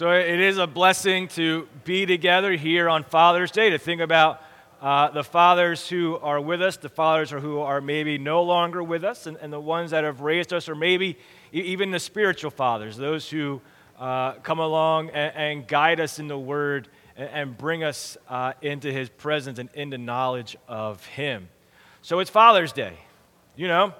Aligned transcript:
So 0.00 0.12
it 0.12 0.40
is 0.40 0.56
a 0.56 0.66
blessing 0.66 1.28
to 1.28 1.68
be 1.84 2.06
together 2.06 2.52
here 2.52 2.88
on 2.88 3.04
Father's 3.04 3.50
Day 3.50 3.68
to 3.68 3.76
think 3.76 4.00
about 4.00 4.42
uh, 4.80 5.10
the 5.10 5.22
fathers 5.22 5.90
who 5.90 6.16
are 6.16 6.40
with 6.40 6.62
us, 6.62 6.78
the 6.78 6.88
fathers 6.88 7.32
who 7.32 7.58
are 7.58 7.82
maybe 7.82 8.16
no 8.16 8.42
longer 8.42 8.82
with 8.82 9.04
us, 9.04 9.26
and, 9.26 9.36
and 9.42 9.52
the 9.52 9.60
ones 9.60 9.90
that 9.90 10.04
have 10.04 10.22
raised 10.22 10.54
us, 10.54 10.70
or 10.70 10.74
maybe 10.74 11.18
even 11.52 11.90
the 11.90 11.98
spiritual 11.98 12.50
fathers, 12.50 12.96
those 12.96 13.28
who 13.28 13.60
uh, 13.98 14.32
come 14.36 14.58
along 14.58 15.10
and, 15.10 15.36
and, 15.36 15.68
guide 15.68 16.00
us 16.00 16.18
in 16.18 16.28
the 16.28 16.38
Word 16.38 16.88
and, 17.14 17.28
and 17.28 17.58
bring 17.58 17.84
us 17.84 18.16
uh, 18.30 18.54
into 18.62 18.90
His 18.90 19.10
presence 19.10 19.58
and 19.58 19.68
into 19.74 19.98
knowledge 19.98 20.56
of 20.66 21.04
Him. 21.08 21.46
So 22.00 22.20
it's 22.20 22.30
Father's 22.30 22.72
Day, 22.72 22.94
you 23.54 23.68
know, 23.68 23.92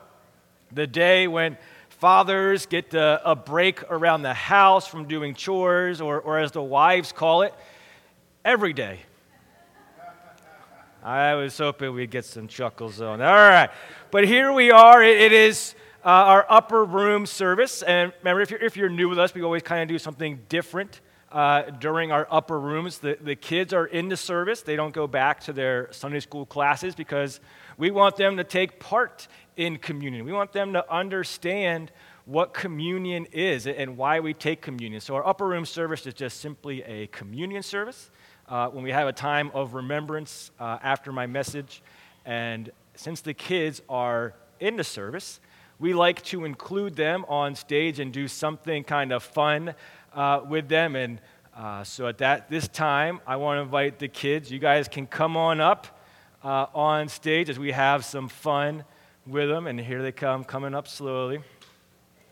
the 0.73 0.87
day 0.87 1.29
when 1.29 1.59
fathers 2.01 2.65
get 2.65 2.95
a 2.95 3.37
break 3.37 3.83
around 3.91 4.23
the 4.23 4.33
house 4.33 4.87
from 4.87 5.07
doing 5.07 5.35
chores, 5.35 6.01
or, 6.01 6.19
or 6.19 6.39
as 6.39 6.51
the 6.51 6.63
wives 6.63 7.13
call 7.13 7.43
it, 7.43 7.53
every 8.43 8.73
day. 8.73 9.01
I 11.03 11.35
was 11.35 11.57
hoping 11.59 11.93
we'd 11.93 12.11
get 12.11 12.25
some 12.25 12.49
chuckles 12.49 13.03
on. 13.03 13.21
All 13.21 13.35
right. 13.35 13.71
But 14.11 14.27
here 14.27 14.51
we 14.51 14.71
are. 14.71 15.03
it, 15.03 15.21
it 15.21 15.33
is 15.33 15.75
uh, 16.03 16.09
our 16.09 16.47
upper 16.49 16.87
room 16.87 17.27
service. 17.27 17.83
And 17.83 18.13
remember, 18.21 18.41
if 18.41 18.51
you're, 18.51 18.61
if 18.61 18.77
you're 18.79 18.89
new 18.89 19.11
with 19.11 19.19
us, 19.19 19.35
we 19.35 19.43
always 19.43 19.63
kind 19.63 19.83
of 19.83 19.89
do 19.89 19.99
something 19.99 20.41
different 20.49 21.03
uh, 21.33 21.63
during 21.63 22.13
our 22.13 22.27
upper 22.31 22.59
rooms. 22.59 22.99
The, 22.99 23.19
the 23.21 23.37
kids 23.37 23.73
are 23.73 23.87
in 23.87 24.09
the 24.09 24.17
service, 24.17 24.63
they 24.63 24.77
don't 24.77 24.95
go 24.95 25.07
back 25.07 25.41
to 25.41 25.53
their 25.53 25.93
Sunday 25.93 26.21
school 26.21 26.47
classes 26.47 26.95
because 26.95 27.41
we 27.79 27.91
want 27.91 28.17
them 28.17 28.37
to 28.37 28.45
take 28.45 28.81
part 28.81 29.29
in 29.61 29.77
communion. 29.77 30.25
We 30.25 30.33
want 30.33 30.53
them 30.53 30.73
to 30.73 30.91
understand 30.91 31.93
what 32.25 32.55
communion 32.55 33.27
is 33.31 33.67
and 33.67 33.99
why 33.99 34.21
we 34.21 34.33
take 34.33 34.63
communion. 34.63 35.03
So, 35.03 35.15
our 35.17 35.27
upper 35.27 35.47
room 35.47 35.67
service 35.67 36.07
is 36.07 36.15
just 36.15 36.41
simply 36.41 36.83
a 36.85 37.09
communion 37.09 37.63
service 37.63 38.11
uh, 38.49 38.69
when 38.69 38.83
we 38.83 38.91
have 38.91 39.07
a 39.07 39.13
time 39.13 39.51
of 39.53 39.75
remembrance 39.75 40.51
uh, 40.59 40.79
after 40.83 41.13
my 41.13 41.27
message. 41.27 41.83
And 42.25 42.71
since 42.95 43.21
the 43.21 43.35
kids 43.35 43.83
are 43.87 44.33
in 44.61 44.77
the 44.77 44.85
service, 44.85 45.41
we 45.79 45.93
like 45.93 46.23
to 46.25 46.47
include 46.47 46.97
them 46.97 47.27
on 47.29 47.55
stage 47.55 48.01
and 48.01 48.15
do 48.15 48.29
something 48.29 48.83
kind 48.83 49.13
of 49.13 49.23
fun 49.23 49.75
uh, 50.15 50.41
with 50.49 50.71
them. 50.71 50.97
And 50.97 51.21
uh, 51.55 51.85
so 51.85 52.07
at 52.07 52.17
that 52.19 52.49
this 52.49 52.67
time, 52.67 53.21
I 53.27 53.37
want 53.37 53.59
to 53.59 53.63
invite 53.63 53.99
the 53.99 54.09
kids. 54.09 54.51
You 54.51 54.59
guys 54.59 54.89
can 54.89 55.07
come 55.07 55.37
on 55.37 55.61
up 55.61 56.01
uh, 56.43 56.67
on 56.75 57.09
stage 57.11 57.51
as 57.51 57.59
we 57.59 57.73
have 57.73 58.07
some 58.07 58.31
fun 58.31 58.85
with 59.31 59.49
them. 59.49 59.67
And 59.67 59.81
here 59.81 60.03
they 60.03 60.13
come, 60.13 60.45
coming 60.45 60.75
up 60.75 60.89
slowly. 60.89 61.41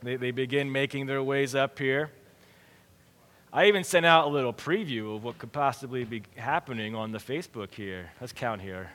They, 0.03 0.17
they 0.17 0.31
begin 0.31 0.71
making 0.71 1.07
their 1.07 1.23
ways 1.23 1.55
up 1.55 1.79
here. 1.79 2.11
I 3.53 3.67
even 3.67 3.83
sent 3.83 4.05
out 4.05 4.27
a 4.27 4.29
little 4.29 4.53
preview 4.53 5.17
of 5.17 5.25
what 5.25 5.39
could 5.39 5.53
possibly 5.53 6.05
be 6.05 6.23
happening 6.37 6.95
on 6.95 7.13
the 7.13 7.19
Facebook 7.19 7.73
here. 7.73 8.11
Let's 8.21 8.33
count 8.33 8.61
here. 8.61 8.91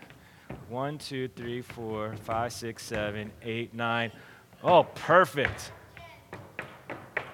One, 0.69 0.99
two, 0.99 1.27
three, 1.29 1.61
four, 1.61 2.15
five, 2.23 2.53
six, 2.53 2.83
seven, 2.83 3.31
eight, 3.41 3.73
nine. 3.73 4.11
Oh, 4.63 4.83
perfect. 4.83 5.71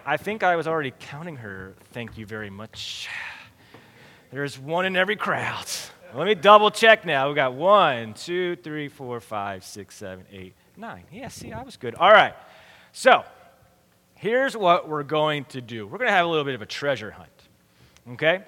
I 0.05 0.17
think 0.17 0.43
I 0.43 0.55
was 0.55 0.65
already 0.67 0.93
counting 0.97 1.35
her. 1.35 1.75
Thank 1.91 2.17
you 2.17 2.25
very 2.25 2.49
much. 2.49 3.09
There's 4.31 4.57
one 4.57 4.85
in 4.85 4.95
every 4.95 5.15
crowd. 5.15 5.67
Let 6.15 6.25
me 6.25 6.35
double 6.35 6.71
check 6.71 7.05
now. 7.05 7.29
We 7.29 7.35
got 7.35 7.53
one, 7.53 8.13
two, 8.13 8.55
three, 8.55 8.87
four, 8.87 9.19
five, 9.19 9.63
six, 9.63 9.95
seven, 9.95 10.25
eight, 10.31 10.53
nine. 10.79 11.03
Yeah, 11.11 11.27
see, 11.27 11.51
I 11.51 11.61
was 11.61 11.77
good. 11.77 11.95
All 11.95 12.11
right. 12.11 12.33
So, 12.93 13.23
here's 14.15 14.55
what 14.55 14.87
we're 14.87 15.03
going 15.03 15.45
to 15.45 15.61
do 15.61 15.85
we're 15.85 15.97
going 15.97 16.07
to 16.09 16.13
have 16.15 16.25
a 16.25 16.29
little 16.29 16.45
bit 16.45 16.55
of 16.55 16.61
a 16.61 16.65
treasure 16.65 17.11
hunt. 17.11 17.29
Okay? 18.13 18.43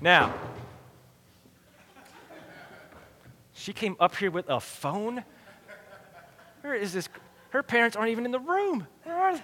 Now, 0.00 0.34
she 3.52 3.72
came 3.72 3.96
up 4.00 4.16
here 4.16 4.30
with 4.30 4.48
a 4.48 4.60
phone. 4.60 5.24
Where 6.62 6.74
is 6.74 6.92
this? 6.92 7.08
Her 7.50 7.62
parents 7.62 7.96
aren't 7.96 8.10
even 8.10 8.24
in 8.24 8.30
the 8.30 8.40
room. 8.40 8.86
Where 9.04 9.16
are 9.16 9.34
they? 9.34 9.42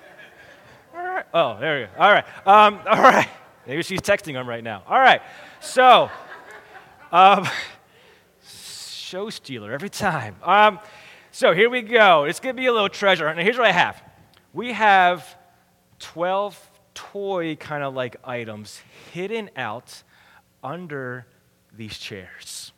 Are, 0.94 1.26
oh, 1.34 1.60
there 1.60 1.80
we 1.80 1.86
go. 1.86 2.02
All 2.02 2.12
right. 2.12 2.24
Um, 2.46 2.80
all 2.86 3.02
right. 3.02 3.28
Maybe 3.66 3.82
she's 3.82 4.00
texting 4.00 4.32
them 4.32 4.48
right 4.48 4.64
now. 4.64 4.82
All 4.88 4.98
right. 4.98 5.20
So, 5.60 6.10
um, 7.12 7.46
show 8.42 9.28
stealer 9.28 9.72
every 9.72 9.90
time. 9.90 10.36
Um, 10.42 10.78
so 11.38 11.54
here 11.54 11.70
we 11.70 11.82
go. 11.82 12.24
It's 12.24 12.40
going 12.40 12.56
to 12.56 12.60
be 12.60 12.66
a 12.66 12.72
little 12.72 12.88
treasure. 12.88 13.32
Now, 13.32 13.40
here's 13.40 13.56
what 13.56 13.68
I 13.68 13.70
have. 13.70 14.02
We 14.52 14.72
have 14.72 15.36
12 16.00 16.58
toy 16.94 17.54
kind 17.54 17.84
of 17.84 17.94
like 17.94 18.16
items 18.24 18.82
hidden 19.12 19.48
out 19.54 20.02
under 20.64 21.26
these 21.72 21.96
chairs. 21.96 22.72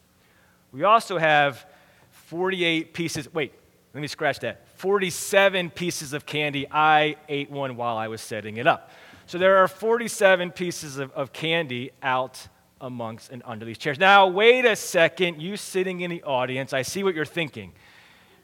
We 0.72 0.84
also 0.84 1.16
have 1.16 1.64
48 2.10 2.92
pieces. 2.92 3.32
Wait, 3.32 3.54
let 3.94 4.02
me 4.02 4.08
scratch 4.08 4.40
that. 4.40 4.68
47 4.76 5.70
pieces 5.70 6.12
of 6.12 6.26
candy. 6.26 6.66
I 6.70 7.16
ate 7.30 7.50
one 7.50 7.76
while 7.76 7.96
I 7.96 8.08
was 8.08 8.20
setting 8.20 8.58
it 8.58 8.66
up. 8.66 8.90
So 9.24 9.38
there 9.38 9.56
are 9.56 9.68
47 9.68 10.50
pieces 10.50 10.98
of, 10.98 11.10
of 11.12 11.32
candy 11.32 11.92
out 12.02 12.46
amongst 12.78 13.30
and 13.30 13.42
under 13.46 13.64
these 13.64 13.78
chairs. 13.78 13.98
Now, 13.98 14.26
wait 14.26 14.66
a 14.66 14.76
second. 14.76 15.40
You 15.40 15.56
sitting 15.56 16.02
in 16.02 16.10
the 16.10 16.22
audience, 16.24 16.74
I 16.74 16.82
see 16.82 17.02
what 17.02 17.14
you're 17.14 17.24
thinking. 17.24 17.72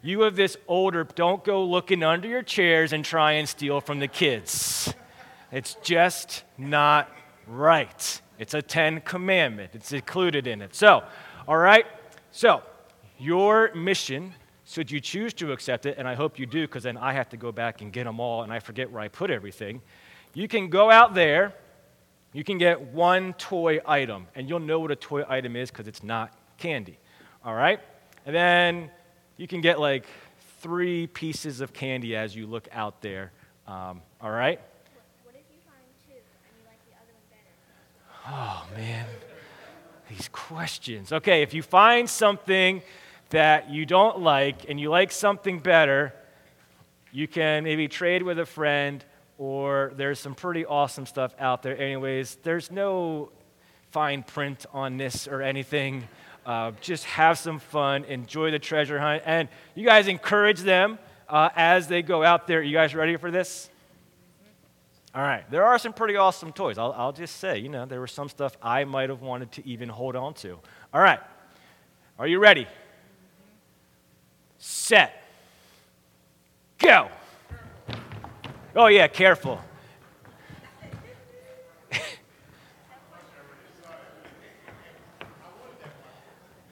You 0.02 0.24
of 0.24 0.36
this 0.36 0.56
older, 0.68 1.04
don't 1.04 1.42
go 1.42 1.64
looking 1.64 2.02
under 2.02 2.28
your 2.28 2.42
chairs 2.42 2.92
and 2.92 3.04
try 3.04 3.32
and 3.32 3.48
steal 3.48 3.80
from 3.80 3.98
the 3.98 4.08
kids. 4.08 4.92
It's 5.50 5.74
just 5.82 6.44
not 6.58 7.10
right. 7.46 8.20
It's 8.38 8.54
a 8.54 8.62
Ten 8.62 9.00
Commandment, 9.00 9.70
it's 9.74 9.92
included 9.92 10.46
in 10.46 10.60
it. 10.62 10.74
So, 10.74 11.02
all 11.48 11.56
right? 11.56 11.86
So, 12.30 12.62
your 13.18 13.74
mission, 13.74 14.34
should 14.66 14.90
you 14.90 15.00
choose 15.00 15.32
to 15.34 15.52
accept 15.52 15.86
it, 15.86 15.96
and 15.98 16.06
I 16.06 16.14
hope 16.14 16.38
you 16.38 16.46
do 16.46 16.66
because 16.66 16.82
then 16.82 16.98
I 16.98 17.12
have 17.12 17.28
to 17.30 17.36
go 17.36 17.50
back 17.50 17.80
and 17.80 17.92
get 17.92 18.04
them 18.04 18.20
all 18.20 18.42
and 18.42 18.52
I 18.52 18.58
forget 18.58 18.90
where 18.90 19.00
I 19.00 19.08
put 19.08 19.30
everything, 19.30 19.80
you 20.34 20.48
can 20.48 20.68
go 20.68 20.90
out 20.90 21.14
there, 21.14 21.54
you 22.32 22.44
can 22.44 22.58
get 22.58 22.80
one 22.80 23.32
toy 23.34 23.80
item, 23.86 24.26
and 24.34 24.48
you'll 24.48 24.60
know 24.60 24.80
what 24.80 24.90
a 24.90 24.96
toy 24.96 25.24
item 25.26 25.56
is 25.56 25.70
because 25.70 25.88
it's 25.88 26.02
not 26.02 26.36
candy. 26.58 26.98
All 27.42 27.54
right? 27.54 27.80
And 28.26 28.36
then 28.36 28.90
you 29.36 29.46
can 29.46 29.60
get 29.60 29.78
like 29.78 30.06
three 30.60 31.06
pieces 31.06 31.60
of 31.60 31.72
candy 31.72 32.16
as 32.16 32.34
you 32.34 32.46
look 32.46 32.68
out 32.72 33.02
there. 33.02 33.32
Um, 33.66 34.02
all 34.20 34.30
right? 34.30 34.60
What 35.24 35.34
if 35.34 35.42
you 35.50 35.58
find 35.64 35.84
two 36.06 36.14
and 36.14 36.56
you 36.58 36.64
like 36.64 36.80
the 36.88 36.96
other 36.96 37.12
one 37.12 37.26
better? 37.30 38.66
Oh, 38.66 38.66
man. 38.76 39.06
These 40.08 40.28
questions. 40.28 41.12
Okay, 41.12 41.42
if 41.42 41.52
you 41.52 41.62
find 41.62 42.08
something 42.08 42.82
that 43.30 43.70
you 43.70 43.84
don't 43.84 44.20
like 44.20 44.68
and 44.68 44.78
you 44.80 44.88
like 44.88 45.10
something 45.10 45.58
better, 45.58 46.14
you 47.12 47.26
can 47.26 47.64
maybe 47.64 47.88
trade 47.88 48.22
with 48.22 48.38
a 48.38 48.46
friend, 48.46 49.04
or 49.36 49.92
there's 49.96 50.20
some 50.20 50.34
pretty 50.34 50.64
awesome 50.64 51.06
stuff 51.06 51.34
out 51.38 51.62
there. 51.62 51.76
Anyways, 51.76 52.36
there's 52.42 52.70
no 52.70 53.30
fine 53.90 54.22
print 54.22 54.66
on 54.72 54.96
this 54.96 55.26
or 55.26 55.42
anything. 55.42 56.06
Uh, 56.46 56.70
just 56.80 57.04
have 57.06 57.36
some 57.36 57.58
fun, 57.58 58.04
enjoy 58.04 58.52
the 58.52 58.58
treasure 58.60 59.00
hunt, 59.00 59.20
and 59.26 59.48
you 59.74 59.84
guys 59.84 60.06
encourage 60.06 60.60
them 60.60 60.96
uh, 61.28 61.48
as 61.56 61.88
they 61.88 62.02
go 62.02 62.22
out 62.22 62.46
there. 62.46 62.62
You 62.62 62.72
guys 62.72 62.94
ready 62.94 63.16
for 63.16 63.32
this? 63.32 63.68
All 65.12 65.22
right, 65.22 65.50
there 65.50 65.64
are 65.64 65.76
some 65.76 65.92
pretty 65.92 66.14
awesome 66.14 66.52
toys. 66.52 66.78
I'll, 66.78 66.92
I'll 66.92 67.12
just 67.12 67.38
say, 67.38 67.58
you 67.58 67.68
know, 67.68 67.84
there 67.84 68.00
was 68.00 68.12
some 68.12 68.28
stuff 68.28 68.56
I 68.62 68.84
might 68.84 69.08
have 69.08 69.22
wanted 69.22 69.50
to 69.52 69.66
even 69.66 69.88
hold 69.88 70.14
on 70.14 70.34
to. 70.34 70.60
All 70.94 71.00
right, 71.00 71.18
are 72.16 72.28
you 72.28 72.38
ready? 72.38 72.68
Set, 74.58 75.24
go. 76.78 77.08
Oh, 78.76 78.86
yeah, 78.86 79.08
careful. 79.08 79.60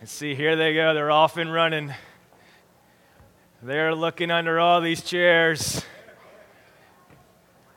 And 0.04 0.08
see, 0.10 0.34
here 0.34 0.54
they 0.54 0.74
go. 0.74 0.92
They're 0.92 1.10
off 1.10 1.38
and 1.38 1.50
running. 1.50 1.90
They're 3.62 3.94
looking 3.94 4.30
under 4.30 4.60
all 4.60 4.82
these 4.82 5.00
chairs. 5.02 5.82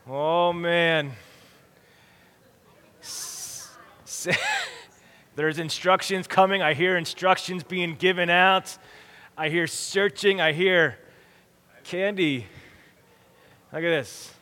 Oh, 0.06 0.52
man. 0.52 1.14
There's 5.38 5.58
instructions 5.58 6.28
coming. 6.28 6.62
I 6.62 6.74
hear 6.74 6.98
instructions 6.98 7.64
being 7.64 7.96
given 7.96 8.30
out. 8.30 8.78
I 9.38 9.48
hear 9.48 9.66
searching. 9.66 10.42
I 10.42 10.52
hear 10.52 10.98
candy. 11.86 12.46
Look 13.72 13.84
at 13.84 13.90
this. 13.90 14.34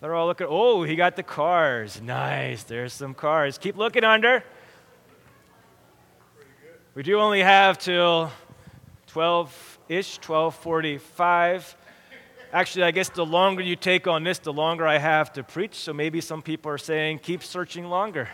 They're 0.00 0.16
all 0.16 0.26
looking. 0.26 0.48
Oh, 0.50 0.82
he 0.82 0.96
got 0.96 1.14
the 1.14 1.22
cars. 1.22 2.02
Nice. 2.02 2.64
There's 2.64 2.92
some 2.92 3.14
cars. 3.14 3.58
Keep 3.58 3.76
looking 3.76 4.02
under. 4.02 4.42
We 6.94 7.02
do 7.02 7.18
only 7.18 7.40
have 7.40 7.78
till 7.78 8.30
12 9.06 9.78
ish, 9.88 10.16
1245. 10.18 11.74
Actually, 12.52 12.82
I 12.82 12.90
guess 12.90 13.08
the 13.08 13.24
longer 13.24 13.62
you 13.62 13.76
take 13.76 14.06
on 14.06 14.24
this, 14.24 14.38
the 14.38 14.52
longer 14.52 14.86
I 14.86 14.98
have 14.98 15.32
to 15.32 15.42
preach. 15.42 15.74
So 15.74 15.94
maybe 15.94 16.20
some 16.20 16.42
people 16.42 16.70
are 16.70 16.76
saying, 16.76 17.20
keep 17.20 17.42
searching 17.42 17.86
longer. 17.86 18.28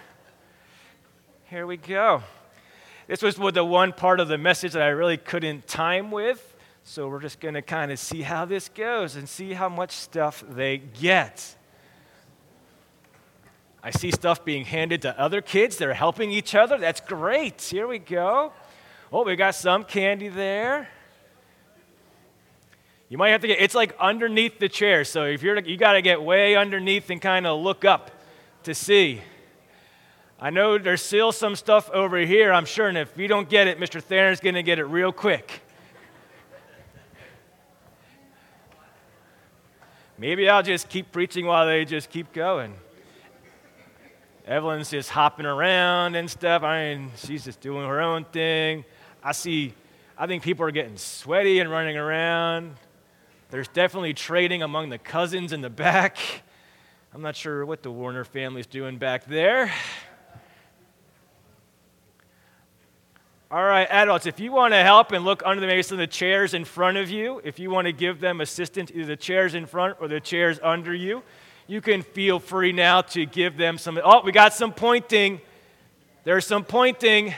Here 1.44 1.69
we 1.69 1.76
go. 1.76 2.25
This 3.06 3.22
was 3.22 3.37
the 3.37 3.64
one 3.64 3.93
part 3.93 4.19
of 4.19 4.26
the 4.26 4.38
message 4.38 4.72
that 4.72 4.82
I 4.82 4.88
really 4.88 5.19
couldn't 5.19 5.69
time 5.69 6.10
with. 6.10 6.56
So 6.82 7.06
we're 7.06 7.20
just 7.20 7.38
going 7.38 7.55
to 7.55 7.62
kind 7.62 7.93
of 7.93 8.00
see 8.00 8.22
how 8.22 8.44
this 8.44 8.69
goes 8.69 9.14
and 9.14 9.28
see 9.28 9.52
how 9.52 9.69
much 9.69 9.93
stuff 9.93 10.43
they 10.49 10.78
get. 10.78 11.55
I 13.82 13.90
see 13.90 14.10
stuff 14.10 14.44
being 14.44 14.64
handed 14.64 15.02
to 15.02 15.19
other 15.19 15.40
kids. 15.40 15.76
They're 15.76 15.94
helping 15.94 16.30
each 16.30 16.54
other. 16.54 16.78
That's 16.78 17.00
great. 17.00 17.62
Here 17.62 17.86
we 17.86 17.98
go. 17.98 18.52
Oh, 19.12 19.25
we 19.25 19.36
got 19.36 19.54
some 19.54 19.84
candy 19.84 20.28
there. 20.28 20.88
You 23.08 23.16
might 23.16 23.30
have 23.30 23.40
to 23.40 23.46
get, 23.46 23.60
it's 23.60 23.75
like 23.75 23.96
underneath 23.98 24.58
the 24.58 24.69
chair. 24.69 25.04
So 25.04 25.25
if 25.25 25.42
you're, 25.42 25.58
you 25.60 25.76
got 25.76 25.92
to 25.92 26.02
get 26.02 26.22
way 26.22 26.56
underneath 26.56 27.08
and 27.08 27.22
kind 27.22 27.46
of 27.46 27.60
look 27.60 27.84
up 27.84 28.10
to 28.64 28.75
see. 28.75 29.22
I 30.40 30.50
know 30.50 30.78
there's 30.78 31.02
still 31.02 31.32
some 31.32 31.56
stuff 31.56 31.90
over 31.90 32.19
here, 32.19 32.52
I'm 32.52 32.66
sure, 32.66 32.86
and 32.86 32.96
if 32.96 33.16
you 33.16 33.26
don't 33.26 33.48
get 33.48 33.66
it, 33.66 33.81
Mr. 33.81 34.00
Theron's 34.00 34.38
going 34.38 34.54
to 34.54 34.62
get 34.62 34.78
it 34.78 34.84
real 34.84 35.10
quick. 35.10 35.62
Maybe 40.16 40.48
I'll 40.48 40.62
just 40.62 40.88
keep 40.88 41.10
preaching 41.10 41.46
while 41.46 41.66
they 41.66 41.84
just 41.84 42.10
keep 42.10 42.32
going. 42.32 42.74
Evelyn's 44.48 44.88
just 44.88 45.10
hopping 45.10 45.44
around 45.44 46.14
and 46.14 46.30
stuff. 46.30 46.62
I 46.62 46.94
mean, 46.94 47.10
she's 47.16 47.44
just 47.44 47.60
doing 47.60 47.86
her 47.86 48.00
own 48.00 48.24
thing. 48.24 48.86
I 49.22 49.32
see, 49.32 49.74
I 50.16 50.26
think 50.26 50.42
people 50.42 50.64
are 50.64 50.70
getting 50.70 50.96
sweaty 50.96 51.58
and 51.58 51.70
running 51.70 51.98
around. 51.98 52.74
There's 53.50 53.68
definitely 53.68 54.14
trading 54.14 54.62
among 54.62 54.88
the 54.88 54.96
cousins 54.96 55.52
in 55.52 55.60
the 55.60 55.68
back. 55.68 56.16
I'm 57.12 57.20
not 57.20 57.36
sure 57.36 57.66
what 57.66 57.82
the 57.82 57.90
Warner 57.90 58.24
family's 58.24 58.66
doing 58.66 58.96
back 58.96 59.26
there. 59.26 59.70
All 63.50 63.64
right, 63.64 63.86
adults, 63.90 64.24
if 64.24 64.40
you 64.40 64.50
want 64.52 64.72
to 64.72 64.82
help 64.82 65.12
and 65.12 65.26
look 65.26 65.42
under 65.44 65.60
the, 65.60 65.82
some 65.82 65.96
of 65.96 66.00
the 66.00 66.06
chairs 66.06 66.54
in 66.54 66.64
front 66.64 66.96
of 66.96 67.10
you, 67.10 67.42
if 67.44 67.58
you 67.58 67.68
want 67.68 67.84
to 67.84 67.92
give 67.92 68.18
them 68.18 68.40
assistance, 68.40 68.90
either 68.94 69.04
the 69.04 69.16
chairs 69.16 69.54
in 69.54 69.66
front 69.66 69.98
or 70.00 70.08
the 70.08 70.20
chairs 70.20 70.58
under 70.62 70.94
you, 70.94 71.22
you 71.69 71.82
can 71.82 72.03
feel 72.03 72.41
free 72.41 72.73
now 72.73 73.03
to 73.03 73.26
give 73.26 73.56
them 73.59 73.76
some. 73.79 74.00
Oh, 74.03 74.23
we 74.25 74.32
got 74.32 74.55
some 74.55 74.73
pointing. 74.73 75.41
There's 76.25 76.47
some 76.47 76.65
pointing. 76.65 77.35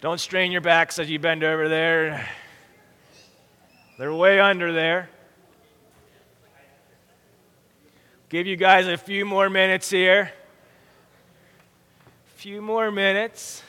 Don't 0.00 0.18
strain 0.18 0.50
your 0.50 0.60
backs 0.60 0.98
as 0.98 1.08
you 1.08 1.18
bend 1.18 1.44
over 1.44 1.68
there. 1.68 2.28
They're 3.96 4.12
way 4.12 4.40
under 4.40 4.72
there. 4.72 5.08
Give 8.28 8.46
you 8.46 8.56
guys 8.56 8.86
a 8.86 8.96
few 8.96 9.24
more 9.24 9.50
minutes 9.50 9.90
here. 9.90 10.32
A 12.06 12.38
few 12.38 12.60
more 12.60 12.90
minutes. 12.90 13.62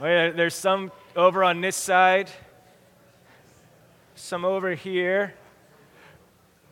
Yeah, 0.00 0.30
there's 0.30 0.54
some 0.54 0.90
over 1.14 1.44
on 1.44 1.60
this 1.60 1.76
side, 1.76 2.30
some 4.16 4.44
over 4.44 4.74
here, 4.74 5.34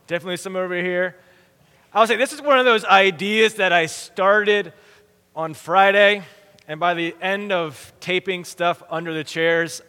definitely 0.07 0.39
some 0.39 0.57
over 0.57 0.75
here. 0.75 1.17
I'll 1.93 2.07
say 2.07 2.17
this 2.17 2.33
is 2.33 2.43
one 2.43 2.59
of 2.59 2.65
those 2.65 2.85
ideas 2.85 3.55
that 3.55 3.73
I 3.73 3.87
started 3.87 4.73
on 5.37 5.55
Friday. 5.55 6.23
And 6.67 6.81
by 6.81 6.95
the 6.95 7.15
end 7.21 7.53
of 7.53 7.93
taping 8.01 8.45
stuff 8.45 8.83
under 8.91 9.13
the 9.13 9.23
chairs, 9.23 9.83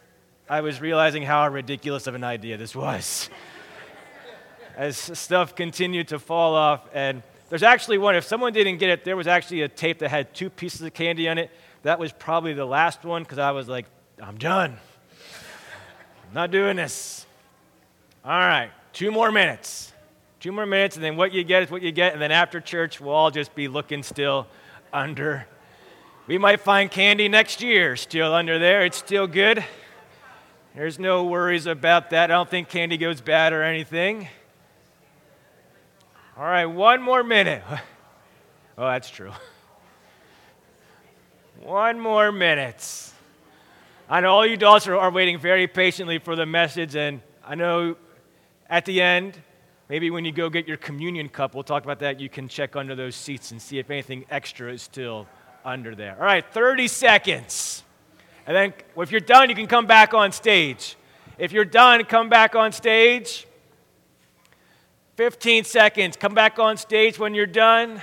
I 0.50 0.62
was 0.62 0.82
realizing 0.82 1.24
how 1.24 1.48
ridiculous 1.48 2.06
of 2.08 2.14
an 2.14 2.24
idea 2.24 2.58
this 2.58 2.76
was. 2.76 3.30
As 4.78 4.98
stuff 4.98 5.56
continued 5.56 6.10
to 6.10 6.20
fall 6.20 6.54
off, 6.54 6.86
and 6.94 7.24
there's 7.50 7.64
actually 7.64 7.98
one, 7.98 8.16
if 8.16 8.26
someone 8.26 8.52
didn't 8.52 8.78
get 8.78 8.90
it, 8.90 9.06
there 9.06 9.16
was 9.16 9.28
actually 9.28 9.62
a 9.62 9.70
tape 9.70 10.00
that 10.00 10.10
had 10.10 10.34
two 10.34 10.50
pieces 10.50 10.82
of 10.82 10.94
candy 10.94 11.30
on 11.30 11.38
it. 11.38 11.50
That 11.84 11.98
was 11.98 12.12
probably 12.12 12.54
the 12.54 12.66
last 12.66 13.06
one 13.06 13.24
because 13.24 13.38
I 13.38 13.52
was 13.52 13.70
like, 13.70 13.86
I'm 14.22 14.38
done. 14.38 14.78
I'm 16.28 16.34
not 16.34 16.52
doing 16.52 16.76
this. 16.76 17.25
All 18.26 18.40
right, 18.40 18.72
two 18.92 19.12
more 19.12 19.32
minutes. 19.32 19.94
Two 20.40 20.52
more 20.52 20.66
minutes, 20.66 20.96
and 20.96 21.06
then 21.06 21.16
what 21.16 21.32
you 21.32 21.44
get 21.44 21.64
is 21.64 21.72
what 21.72 21.82
you 21.82 21.92
get, 21.92 22.14
and 22.14 22.22
then 22.22 22.32
after 22.32 22.60
church, 22.60 23.00
we'll 23.00 23.14
all 23.14 23.32
just 23.32 23.56
be 23.56 23.68
looking 23.68 24.04
still 24.04 24.48
under 24.92 25.48
we 26.28 26.40
might 26.40 26.60
find 26.60 26.90
candy 26.90 27.30
next 27.30 27.62
year 27.62 27.96
still 27.96 28.34
under 28.34 28.58
there. 28.58 28.84
It's 28.84 28.98
still 28.98 29.28
good. 29.28 29.64
There's 30.74 30.98
no 30.98 31.26
worries 31.26 31.68
about 31.68 32.10
that. 32.10 32.32
I 32.32 32.34
don't 32.34 32.50
think 32.50 32.68
candy 32.68 32.98
goes 32.98 33.22
bad 33.22 33.54
or 33.54 33.62
anything. 33.62 34.28
All 36.36 36.44
right, 36.44 36.66
one 36.66 37.02
more 37.02 37.24
minute. 37.24 37.64
Oh, 38.78 38.88
that's 38.88 39.10
true. 39.10 39.32
One 41.64 41.98
more 41.98 42.30
minute. 42.30 43.14
I 44.10 44.20
know 44.20 44.34
all 44.34 44.46
you 44.46 44.56
adults 44.56 44.86
are, 44.86 44.98
are 44.98 45.10
waiting 45.10 45.40
very 45.40 45.66
patiently 45.66 46.20
for 46.20 46.36
the 46.36 46.46
message, 46.46 46.94
and 46.94 47.22
I 47.46 47.56
know 47.56 47.96
at 48.70 48.86
the 48.86 49.02
end, 49.02 49.38
maybe 49.90 50.10
when 50.10 50.26
you 50.26 50.32
go 50.32 50.50
get 50.50 50.68
your 50.68 50.78
communion 50.78 51.30
cup, 51.30 51.54
we'll 51.54 51.64
talk 51.64 51.84
about 51.84 52.00
that. 52.00 52.20
You 52.20 52.30
can 52.30 52.48
check 52.48 52.76
under 52.76 52.96
those 52.96 53.16
seats 53.16 53.52
and 53.52 53.62
see 53.62 53.80
if 53.80 53.90
anything 53.90 54.26
extra 54.30 54.72
is 54.72 54.82
still 54.82 55.28
under 55.64 55.96
there. 55.96 56.16
All 56.18 56.26
right, 56.26 56.46
30 56.54 56.88
seconds. 56.88 57.84
And 58.48 58.56
then 58.56 58.74
if 58.98 59.12
you're 59.12 59.22
done, 59.22 59.50
you 59.50 59.56
can 59.56 59.68
come 59.68 59.88
back 59.88 60.14
on 60.14 60.32
stage. 60.32 60.96
If 61.38 61.52
you're 61.52 61.66
done, 61.66 62.04
come 62.06 62.30
back 62.30 62.56
on 62.56 62.72
stage. 62.72 63.48
15 65.16 65.64
seconds. 65.64 66.18
Come 66.18 66.34
back 66.34 66.60
on 66.60 66.78
stage 66.78 67.18
when 67.18 67.34
you're 67.34 67.46
done. 67.46 68.02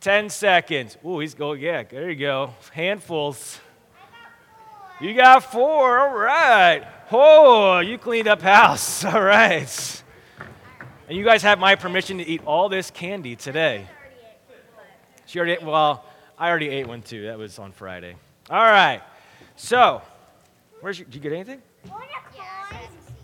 10 0.00 0.28
seconds. 0.28 0.96
Ooh, 1.04 1.18
he's 1.18 1.34
going, 1.34 1.60
yeah, 1.60 1.82
there 1.82 2.10
you 2.10 2.16
go. 2.16 2.54
Handfuls. 2.72 3.60
You 5.00 5.14
got 5.14 5.44
four. 5.44 5.98
All 5.98 6.16
right. 6.16 6.84
Oh, 7.10 7.78
you 7.78 7.96
cleaned 7.96 8.28
up 8.28 8.42
house. 8.42 9.04
All 9.04 9.22
right. 9.22 10.02
And 11.08 11.16
you 11.16 11.24
guys 11.24 11.42
have 11.42 11.58
my 11.58 11.74
permission 11.74 12.18
to 12.18 12.26
eat 12.26 12.42
all 12.44 12.68
this 12.68 12.90
candy 12.90 13.34
today. 13.34 13.88
She 15.24 15.38
already 15.38 15.52
ate, 15.52 15.62
well, 15.62 16.04
I 16.38 16.50
already 16.50 16.68
ate 16.68 16.86
one 16.86 17.00
too. 17.00 17.24
That 17.26 17.38
was 17.38 17.58
on 17.58 17.72
Friday. 17.72 18.14
All 18.50 18.62
right. 18.62 19.00
So, 19.56 20.02
where's 20.80 20.98
your, 20.98 21.06
did 21.06 21.14
you 21.14 21.20
get 21.22 21.32
anything? 21.32 21.62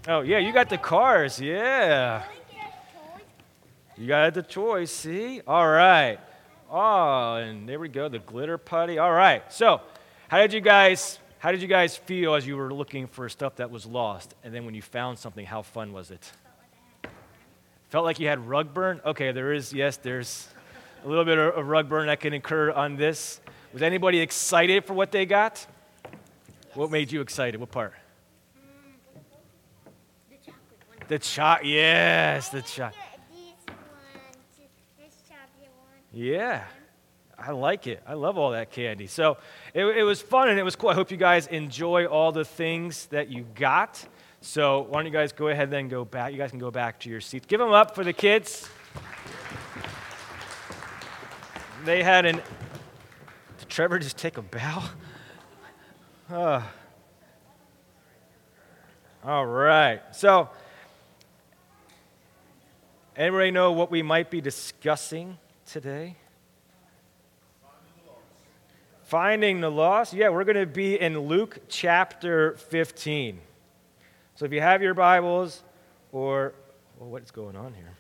Oh, 0.09 0.21
yeah, 0.23 0.39
you 0.39 0.53
got 0.53 0.71
the 0.71 0.79
cars. 0.79 1.39
Yeah. 1.39 2.25
You 3.99 4.07
got 4.07 4.33
the 4.33 4.43
toys, 4.43 4.91
see? 4.91 5.43
All 5.47 5.69
right. 5.69 6.19
Oh, 6.71 7.37
and 7.37 7.69
there 7.69 7.79
we 7.79 7.89
go, 7.89 8.09
the 8.09 8.19
glitter 8.19 8.57
putty. 8.57 8.99
All 8.99 9.13
right. 9.13 9.51
So, 9.53 9.83
how 10.29 10.39
did 10.39 10.55
you 10.55 10.61
guys 10.61 11.19
how 11.45 11.53
did 11.53 11.61
you 11.61 11.69
guys 11.69 11.95
feel 11.95 12.35
as 12.35 12.47
you 12.47 12.57
were 12.57 12.73
looking 12.73 13.07
for 13.07 13.29
stuff 13.29 13.57
that 13.57 13.71
was 13.71 13.85
lost? 13.85 14.35
And 14.45 14.55
then 14.55 14.65
when 14.65 14.75
you 14.75 14.81
found 14.81 15.19
something, 15.19 15.45
how 15.45 15.61
fun 15.61 15.93
was 15.93 16.11
it? 16.11 16.33
Felt 17.91 18.07
like 18.07 18.19
you 18.19 18.29
had 18.29 18.49
rug 18.49 18.73
burn? 18.73 18.99
Okay, 19.05 19.31
there 19.31 19.53
is, 19.53 19.71
yes, 19.71 19.99
there's 19.99 20.49
a 21.05 21.09
little 21.09 21.27
bit 21.27 21.37
of 21.37 21.69
rug 21.69 21.87
burn 21.87 22.07
that 22.07 22.21
can 22.21 22.33
occur 22.33 22.71
on 22.71 22.97
this. 22.97 23.43
Was 23.75 23.83
anybody 23.83 24.21
excited 24.21 24.87
for 24.87 24.95
what 24.95 25.13
they 25.13 25.27
got? 25.27 25.67
What 26.73 26.91
made 26.91 27.13
you 27.13 27.21
excited? 27.21 27.61
What 27.61 27.71
part? 27.71 27.93
The 30.31 30.37
chocolate 30.37 30.81
one. 30.89 30.99
The 31.09 31.19
chocolate. 31.19 31.67
Yes, 31.67 32.49
the 32.49 32.63
chocolate. 32.63 33.03
Yeah, 36.11 36.65
I 37.39 37.51
like 37.51 37.87
it. 37.87 38.03
I 38.07 38.15
love 38.15 38.39
all 38.39 38.53
that 38.53 38.71
candy. 38.71 39.07
So 39.07 39.37
it, 39.73 39.85
it 39.85 40.03
was 40.03 40.23
fun 40.23 40.49
and 40.49 40.59
it 40.59 40.63
was 40.63 40.77
cool. 40.77 40.91
I 40.91 40.95
hope 40.95 41.11
you 41.11 41.17
guys 41.17 41.47
enjoy 41.49 42.07
all 42.07 42.33
the 42.33 42.45
things 42.45 43.07
that 43.07 43.29
you 43.29 43.45
got. 43.55 44.05
So 44.41 44.83
why 44.83 44.99
don't 44.99 45.07
you 45.07 45.13
guys 45.13 45.33
go 45.33 45.49
ahead 45.49 45.65
and 45.65 45.73
then 45.73 45.89
go 45.89 46.05
back? 46.05 46.33
You 46.33 46.39
guys 46.39 46.51
can 46.51 46.59
go 46.59 46.71
back 46.71 47.01
to 47.01 47.11
your 47.11 47.21
seats. 47.21 47.47
Give 47.47 47.59
them 47.59 47.73
up 47.73 47.95
for 47.95 48.05
the 48.05 48.13
kids. 48.13 48.69
They 51.85 52.03
had 52.03 52.25
an. 52.25 52.37
Did 53.59 53.69
Trevor 53.69 53.99
just 53.99 54.17
take 54.17 54.39
a 54.39 54.43
bow? 54.43 54.85
Uh, 56.31 56.63
all 59.23 59.45
right. 59.45 60.01
So, 60.13 60.49
anybody 63.17 63.51
know 63.51 63.73
what 63.73 63.91
we 63.91 64.03
might 64.03 64.31
be 64.31 64.41
discussing 64.41 65.39
today? 65.67 66.17
Finding 69.15 69.61
the 69.61 69.71
lost. 69.71 70.13
Yeah, 70.13 70.31
we're 70.31 70.43
going 70.43 70.57
to 70.57 70.67
be 70.67 71.01
in 71.01 71.17
Luke 71.17 71.61
chapter 71.69 72.57
15. 72.57 73.39
So 74.35 74.45
if 74.45 74.53
you 74.53 74.61
have 74.61 74.83
your 74.83 74.93
Bibles, 74.93 75.63
or 76.11 76.53
well, 76.99 77.11
what's 77.11 77.31
going 77.31 77.55
on 77.55 77.75
here? 77.75 77.93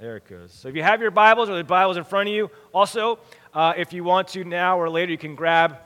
There 0.00 0.16
it 0.16 0.26
goes. 0.26 0.54
So 0.54 0.68
if 0.68 0.74
you 0.74 0.82
have 0.82 1.02
your 1.02 1.10
Bibles 1.10 1.50
or 1.50 1.56
the 1.58 1.64
Bibles 1.64 1.98
in 1.98 2.04
front 2.04 2.30
of 2.30 2.34
you, 2.34 2.50
also, 2.72 3.18
uh, 3.52 3.74
if 3.76 3.92
you 3.92 4.04
want 4.04 4.28
to 4.28 4.42
now 4.42 4.80
or 4.80 4.88
later, 4.88 5.12
you 5.12 5.18
can 5.18 5.34
grab 5.34 5.76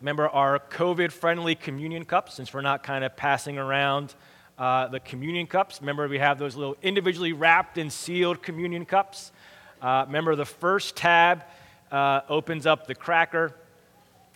Remember 0.00 0.28
our 0.28 0.58
COVID 0.58 1.12
friendly 1.12 1.54
communion 1.54 2.04
cups, 2.04 2.34
since 2.34 2.52
we're 2.52 2.60
not 2.60 2.82
kind 2.82 3.04
of 3.04 3.14
passing 3.14 3.56
around 3.56 4.16
uh, 4.58 4.88
the 4.88 4.98
communion 4.98 5.46
cups. 5.46 5.80
Remember, 5.80 6.08
we 6.08 6.18
have 6.18 6.40
those 6.40 6.56
little 6.56 6.76
individually 6.82 7.34
wrapped 7.34 7.78
and 7.78 7.92
sealed 7.92 8.42
communion 8.42 8.84
cups. 8.84 9.30
Uh, 9.80 10.02
remember, 10.08 10.34
the 10.34 10.44
first 10.44 10.96
tab 10.96 11.44
uh, 11.90 12.20
opens 12.28 12.66
up 12.66 12.86
the 12.86 12.94
cracker, 12.94 13.54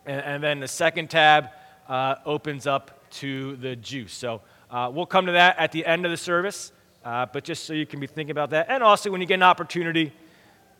and, 0.06 0.20
and, 0.20 0.42
then 0.42 0.60
the 0.60 0.68
second 0.68 1.08
tab 1.08 1.48
uh, 1.88 2.16
opens 2.26 2.66
up 2.66 3.10
to 3.10 3.56
the 3.56 3.76
juice. 3.76 4.12
So 4.12 4.42
uh, 4.70 4.90
we'll 4.92 5.06
come 5.06 5.26
to 5.26 5.32
that 5.32 5.58
at 5.58 5.72
the 5.72 5.86
end 5.86 6.04
of 6.04 6.10
the 6.10 6.16
service, 6.16 6.72
uh, 7.04 7.26
but 7.26 7.44
just 7.44 7.64
so 7.64 7.72
you 7.72 7.86
can 7.86 8.00
be 8.00 8.06
thinking 8.06 8.32
about 8.32 8.50
that. 8.50 8.66
And 8.68 8.82
also, 8.82 9.10
when 9.10 9.20
you 9.20 9.26
get 9.26 9.34
an 9.34 9.42
opportunity, 9.42 10.12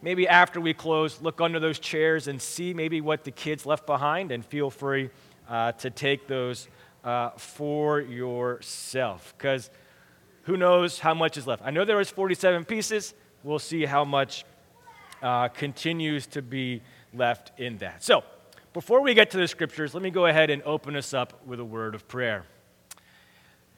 maybe 0.02 0.26
after 0.26 0.60
we 0.60 0.74
close, 0.74 1.20
look 1.22 1.40
under 1.40 1.60
those 1.60 1.78
chairs 1.78 2.28
and 2.28 2.40
see 2.40 2.74
maybe 2.74 3.00
what 3.00 3.24
the 3.24 3.30
kids 3.30 3.64
left 3.64 3.86
behind, 3.86 4.32
and 4.32 4.44
feel 4.44 4.70
free 4.70 5.10
uh, 5.48 5.72
to 5.72 5.90
take 5.90 6.26
those 6.26 6.68
uh, 7.04 7.30
for 7.30 8.00
yourself. 8.00 9.34
Because 9.36 9.70
who 10.42 10.56
knows 10.56 10.98
how 10.98 11.14
much 11.14 11.36
is 11.36 11.46
left? 11.46 11.62
I 11.64 11.70
know 11.70 11.84
there 11.84 11.96
was 11.96 12.10
47 12.10 12.64
pieces. 12.64 13.14
We'll 13.42 13.58
see 13.58 13.84
how 13.84 14.04
much 14.04 14.44
uh, 15.24 15.48
continues 15.48 16.26
to 16.26 16.42
be 16.42 16.82
left 17.14 17.58
in 17.58 17.78
that. 17.78 18.04
So, 18.04 18.22
before 18.74 19.00
we 19.00 19.14
get 19.14 19.30
to 19.30 19.38
the 19.38 19.48
scriptures, 19.48 19.94
let 19.94 20.02
me 20.02 20.10
go 20.10 20.26
ahead 20.26 20.50
and 20.50 20.62
open 20.64 20.96
us 20.96 21.14
up 21.14 21.46
with 21.46 21.60
a 21.60 21.64
word 21.64 21.94
of 21.94 22.06
prayer. 22.06 22.44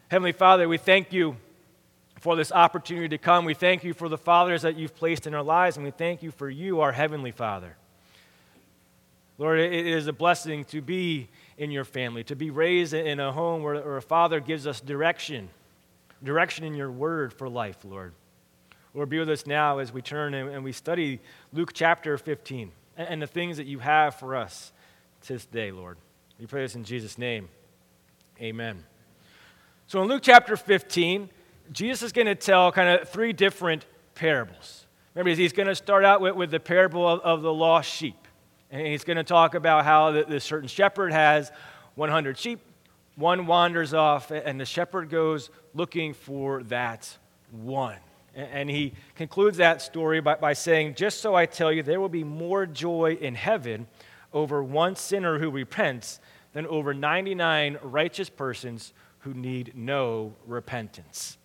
Heavenly 0.08 0.32
Father, 0.32 0.68
we 0.68 0.76
thank 0.76 1.12
you 1.12 1.36
for 2.18 2.34
this 2.34 2.50
opportunity 2.50 3.08
to 3.10 3.18
come. 3.18 3.44
We 3.44 3.54
thank 3.54 3.84
you 3.84 3.94
for 3.94 4.08
the 4.08 4.18
fathers 4.18 4.62
that 4.62 4.76
you've 4.76 4.96
placed 4.96 5.26
in 5.26 5.34
our 5.34 5.42
lives, 5.42 5.76
and 5.76 5.84
we 5.84 5.92
thank 5.92 6.22
you 6.22 6.32
for 6.32 6.50
you, 6.50 6.80
our 6.80 6.92
Heavenly 6.92 7.30
Father. 7.30 7.76
Lord, 9.38 9.60
it 9.60 9.86
is 9.86 10.08
a 10.08 10.12
blessing 10.12 10.64
to 10.66 10.80
be 10.80 11.28
in 11.58 11.70
your 11.70 11.84
family, 11.84 12.24
to 12.24 12.34
be 12.34 12.50
raised 12.50 12.94
in 12.94 13.20
a 13.20 13.30
home 13.30 13.62
where, 13.62 13.76
where 13.76 13.98
a 13.98 14.02
father 14.02 14.40
gives 14.40 14.66
us 14.66 14.80
direction, 14.80 15.50
direction 16.24 16.64
in 16.64 16.74
your 16.74 16.90
word 16.90 17.32
for 17.32 17.48
life, 17.48 17.84
Lord. 17.84 18.14
Lord, 18.96 19.10
be 19.10 19.18
with 19.18 19.28
us 19.28 19.46
now 19.46 19.76
as 19.76 19.92
we 19.92 20.00
turn 20.00 20.32
and, 20.32 20.48
and 20.48 20.64
we 20.64 20.72
study 20.72 21.20
Luke 21.52 21.72
chapter 21.74 22.16
15 22.16 22.72
and, 22.96 23.08
and, 23.08 23.20
the 23.20 23.26
things 23.26 23.58
that 23.58 23.66
you 23.66 23.78
have 23.78 24.14
for 24.14 24.34
us 24.34 24.72
this 25.26 25.44
day, 25.44 25.70
Lord. 25.70 25.98
We 26.40 26.46
pray 26.46 26.62
this 26.62 26.76
in 26.76 26.82
Jesus' 26.82 27.18
name. 27.18 27.50
Amen. 28.40 28.82
So 29.86 30.00
in 30.00 30.08
Luke 30.08 30.22
chapter 30.22 30.56
15, 30.56 31.28
Jesus 31.72 32.04
is 32.04 32.12
going 32.12 32.26
to 32.26 32.34
tell 32.34 32.72
kind 32.72 32.98
of 32.98 33.06
three 33.10 33.34
different 33.34 33.84
parables. 34.14 34.86
Remember, 35.14 35.38
he's 35.38 35.52
going 35.52 35.68
to 35.68 35.74
start 35.74 36.06
out 36.06 36.22
with, 36.22 36.34
with 36.34 36.50
the 36.50 36.60
parable 36.60 37.06
of, 37.06 37.20
of 37.20 37.42
the 37.42 37.52
lost 37.52 37.90
sheep. 37.90 38.26
And 38.70 38.86
he's 38.86 39.04
going 39.04 39.18
to 39.18 39.24
talk 39.24 39.54
about 39.54 39.84
how 39.84 40.10
this 40.10 40.42
certain 40.42 40.68
shepherd 40.68 41.12
has 41.12 41.52
100 41.96 42.38
sheep. 42.38 42.60
One 43.16 43.46
wanders 43.46 43.92
off, 43.92 44.30
and 44.30 44.58
the 44.58 44.64
shepherd 44.64 45.10
goes 45.10 45.50
looking 45.74 46.14
for 46.14 46.62
that 46.64 47.14
one. 47.50 47.96
And 48.36 48.68
he 48.68 48.92
concludes 49.14 49.56
that 49.56 49.80
story 49.80 50.20
by, 50.20 50.34
by 50.34 50.52
saying, 50.52 50.94
Just 50.94 51.20
so 51.20 51.34
I 51.34 51.46
tell 51.46 51.72
you, 51.72 51.82
there 51.82 52.00
will 52.00 52.10
be 52.10 52.22
more 52.22 52.66
joy 52.66 53.16
in 53.18 53.34
heaven 53.34 53.86
over 54.32 54.62
one 54.62 54.94
sinner 54.94 55.38
who 55.38 55.50
repents 55.50 56.20
than 56.52 56.66
over 56.66 56.92
99 56.92 57.78
righteous 57.82 58.28
persons 58.28 58.92
who 59.20 59.32
need 59.32 59.72
no 59.74 60.34
repentance. 60.46 61.38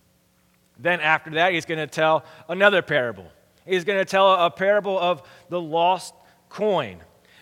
Then, 0.77 0.99
after 0.99 1.31
that, 1.31 1.53
he's 1.53 1.65
going 1.65 1.79
to 1.79 1.87
tell 1.87 2.25
another 2.49 2.81
parable. 2.81 3.31
He's 3.65 3.85
going 3.85 3.99
to 3.99 4.05
tell 4.05 4.33
a 4.33 4.51
parable 4.51 4.99
of 4.99 5.21
the 5.49 5.61
lost 5.61 6.13
coin. 6.49 6.99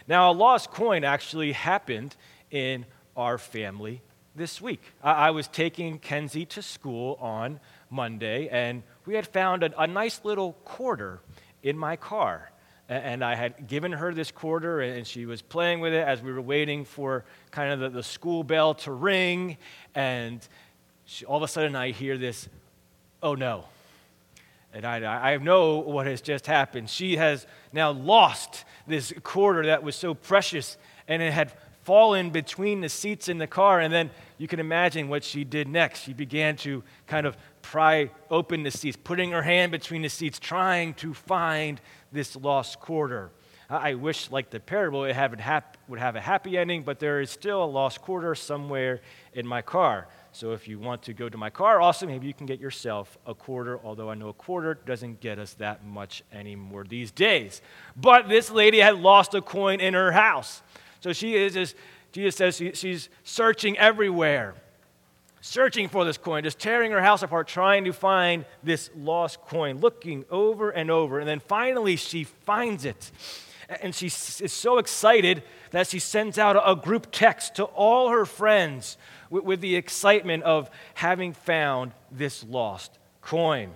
Now, 0.08 0.32
a 0.32 0.34
lost 0.34 0.72
coin 0.72 1.04
actually 1.04 1.54
happened 1.54 2.16
in 2.52 2.86
our 3.16 3.38
family 3.38 4.02
this 4.36 4.62
week. 4.62 4.82
I, 5.04 5.32
was 5.32 5.48
taking 5.48 6.00
Kenzie 6.00 6.46
to 6.48 6.62
school 6.62 7.18
on 7.20 7.60
Monday, 7.90 8.48
and 8.50 8.84
we 9.10 9.16
had 9.16 9.26
found 9.26 9.64
a, 9.64 9.82
a 9.82 9.88
nice 9.88 10.22
little 10.24 10.54
quarter 10.66 11.20
in 11.64 11.76
my 11.76 11.96
car. 11.96 12.52
And 12.88 13.26
I 13.26 13.34
had 13.34 13.68
given 13.68 13.92
her 13.92 14.14
this 14.14 14.30
quarter, 14.30 14.82
and 14.82 15.08
she 15.08 15.26
was 15.26 15.42
playing 15.42 15.80
with 15.80 15.94
it 15.94 16.08
as 16.08 16.22
we 16.22 16.32
were 16.32 16.44
waiting 16.44 16.86
for 16.86 17.26
kind 17.50 17.74
of 17.74 17.80
the, 17.80 17.90
the 17.90 18.04
school 18.04 18.44
bell 18.44 18.76
to 18.76 18.92
ring. 18.92 19.58
And 19.96 20.48
she, 21.06 21.26
all 21.26 21.38
of 21.38 21.42
a 21.42 21.48
sudden, 21.48 21.76
I 21.76 21.90
hear 21.90 22.20
this, 22.20 22.50
oh 23.24 23.34
no. 23.34 23.66
And 24.76 24.86
I, 24.86 25.34
I 25.34 25.38
know 25.38 25.80
what 25.80 26.06
has 26.06 26.22
just 26.22 26.46
happened. 26.46 26.88
She 26.88 27.16
has 27.16 27.48
now 27.74 27.90
lost 27.90 28.64
this 28.86 29.12
quarter 29.24 29.66
that 29.66 29.82
was 29.82 29.96
so 29.96 30.14
precious, 30.14 30.78
and 31.08 31.24
it 31.24 31.34
had 31.34 31.52
fallen 31.82 32.30
between 32.30 32.82
the 32.82 32.90
seats 32.90 33.28
in 33.28 33.40
the 33.40 33.48
car. 33.48 33.80
And 33.80 33.92
then 33.92 34.12
you 34.38 34.48
can 34.48 34.60
imagine 34.60 35.10
what 35.10 35.24
she 35.24 35.44
did 35.44 35.68
next. 35.68 36.04
She 36.04 36.14
began 36.14 36.56
to 36.58 36.84
kind 37.08 37.26
of 37.26 37.36
pry 37.62 38.12
open 38.30 38.64
the 38.64 38.72
seats, 38.72 38.98
putting 39.04 39.32
her 39.32 39.42
hand 39.42 39.72
between 39.72 40.02
the 40.02 40.10
seats, 40.10 40.40
trying 40.40 40.94
to 40.96 41.14
find 41.14 41.80
this 42.12 42.36
lost 42.36 42.80
quarter. 42.80 43.32
I 43.72 43.94
wish, 43.94 44.32
like 44.32 44.50
the 44.50 44.60
parable, 44.60 45.04
it 45.04 45.16
would 45.88 46.00
have 46.00 46.16
a 46.16 46.22
happy 46.22 46.58
ending, 46.58 46.82
but 46.82 47.00
there 47.00 47.22
is 47.22 47.30
still 47.30 47.64
a 47.64 47.66
lost 47.66 48.02
quarter 48.02 48.34
somewhere 48.34 49.02
in 49.34 49.46
my 49.46 49.62
car. 49.62 50.08
So 50.32 50.54
if 50.54 50.68
you 50.68 50.80
want 50.80 51.04
to 51.04 51.14
go 51.14 51.30
to 51.30 51.38
my 51.38 51.52
car, 51.52 51.80
also 51.80 52.08
maybe 52.08 52.26
you 52.26 52.34
can 52.34 52.48
get 52.48 52.60
yourself 52.60 53.16
a 53.28 53.36
quarter, 53.36 53.80
although 53.84 54.10
I 54.10 54.16
know 54.16 54.30
a 54.30 54.34
quarter 54.34 54.74
doesn't 54.74 55.20
get 55.20 55.38
us 55.38 55.54
that 55.56 55.86
much 55.86 56.24
anymore 56.32 56.84
these 56.84 57.12
days. 57.12 57.62
But 57.96 58.28
this 58.28 58.50
lady 58.50 58.80
had 58.80 58.98
lost 58.98 59.36
a 59.36 59.42
coin 59.42 59.82
in 59.82 59.94
her 59.94 60.12
house. 60.12 60.64
So 61.02 61.14
she 61.14 61.36
is 61.36 61.54
just, 61.54 61.76
Jesus 62.12 62.36
says 62.36 62.56
she's 62.76 63.10
searching 63.24 63.78
everywhere, 63.78 64.56
searching 65.42 65.88
for 65.88 66.06
this 66.06 66.18
coin, 66.18 66.44
just 66.44 66.60
tearing 66.60 66.92
her 66.92 67.02
house 67.02 67.24
apart, 67.24 67.48
trying 67.48 67.86
to 67.86 67.94
find 67.94 68.46
this 68.64 68.90
lost 68.96 69.42
coin, 69.42 69.80
looking 69.80 70.26
over 70.30 70.70
and 70.70 70.92
over. 70.92 71.20
And 71.20 71.28
then 71.28 71.40
finally 71.40 71.96
she 71.96 72.24
finds 72.24 72.86
it. 72.86 73.12
And 73.82 73.94
she 73.94 74.08
is 74.08 74.52
so 74.52 74.80
excited 74.80 75.44
that 75.72 75.88
she 75.88 76.00
sends 76.00 76.40
out 76.40 76.62
a 76.66 76.76
group 76.76 77.08
text 77.12 77.56
to 77.56 77.66
all 77.66 78.10
her 78.10 78.26
friends 78.26 78.98
with, 79.30 79.44
with 79.44 79.62
the 79.62 79.76
excitement 79.76 80.44
of 80.44 80.70
having 80.96 81.34
found 81.34 81.92
this 82.12 82.44
lost 82.44 82.98
coin. 83.22 83.72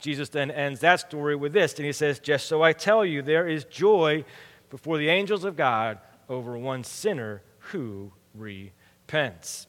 Jesus 0.00 0.28
then 0.28 0.50
ends 0.50 0.80
that 0.80 1.00
story 1.00 1.36
with 1.36 1.52
this, 1.52 1.74
and 1.74 1.84
he 1.84 1.92
says, 1.92 2.18
Just 2.18 2.46
so 2.46 2.62
I 2.62 2.72
tell 2.72 3.04
you, 3.04 3.22
there 3.22 3.48
is 3.48 3.64
joy 3.64 4.24
before 4.70 4.98
the 4.98 5.08
angels 5.08 5.44
of 5.44 5.56
God 5.56 5.98
over 6.28 6.56
one 6.56 6.84
sinner 6.84 7.42
who 7.58 8.12
repents. 8.34 9.66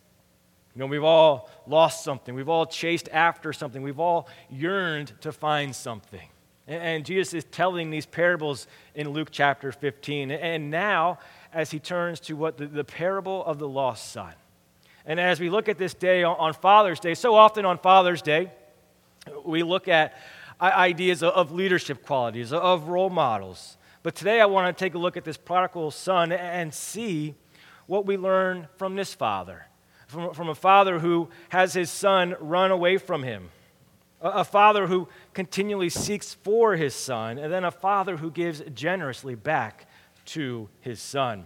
You 0.80 0.86
know, 0.86 0.92
we've 0.92 1.04
all 1.04 1.50
lost 1.68 2.06
something. 2.06 2.34
We've 2.34 2.48
all 2.48 2.66
chased 2.66 3.10
after 3.12 3.52
something. 3.52 3.82
We've 3.82 4.00
all 4.00 4.30
yearned 4.50 5.12
to 5.20 5.34
find 5.34 5.76
something. 5.76 6.26
And 6.68 7.06
Jesus 7.06 7.34
is 7.34 7.44
telling 7.44 7.90
these 7.90 8.06
parables 8.06 8.66
in 8.96 9.10
Luke 9.10 9.28
chapter 9.30 9.74
15. 9.74 10.32
And 10.32 10.72
now, 10.72 11.20
as 11.52 11.70
he 11.70 11.80
turns 11.80 12.22
to 12.22 12.38
what 12.38 12.58
the, 12.58 12.66
the 12.66 12.86
parable 12.86 13.44
of 13.44 13.60
the 13.60 13.68
lost 13.68 14.14
son. 14.14 14.32
And 15.06 15.20
as 15.20 15.42
we 15.42 15.50
look 15.50 15.68
at 15.68 15.78
this 15.78 15.94
day 15.94 16.24
on 16.24 16.54
Father's 16.54 17.02
Day, 17.02 17.14
so 17.14 17.36
often 17.36 17.66
on 17.66 17.78
Father's 17.78 18.22
Day, 18.22 18.50
we 19.44 19.64
look 19.64 19.90
at 19.90 20.18
uh, 20.62 20.72
ideas 20.74 21.24
of 21.24 21.52
leadership 21.52 22.06
qualities, 22.06 22.54
of 22.54 22.88
role 22.88 23.10
models. 23.10 23.76
But 24.02 24.16
today 24.16 24.40
I 24.40 24.46
want 24.46 24.74
to 24.74 24.82
take 24.82 24.96
a 24.96 24.98
look 24.98 25.18
at 25.18 25.26
this 25.26 25.36
prodigal 25.36 25.92
son 25.92 26.32
and 26.32 26.74
see 26.74 27.36
what 27.86 28.06
we 28.06 28.16
learn 28.16 28.70
from 28.78 28.96
this 28.96 29.14
father. 29.14 29.66
From, 30.10 30.34
from 30.34 30.50
a 30.50 30.56
father 30.56 30.98
who 30.98 31.30
has 31.50 31.74
his 31.74 31.92
son 31.92 32.36
run 32.40 32.72
away 32.72 32.98
from 32.98 33.22
him, 33.22 33.52
a, 34.20 34.30
a 34.30 34.44
father 34.44 34.88
who 34.88 35.08
continually 35.36 35.90
seeks 35.90 36.34
for 36.34 36.76
his 36.76 36.96
son, 36.96 37.38
and 37.38 37.54
then 37.54 37.64
a 37.64 37.70
father 37.70 38.18
who 38.18 38.32
gives 38.32 38.64
generously 38.74 39.36
back 39.36 39.88
to 40.26 40.68
his 40.82 41.00
son. 41.00 41.46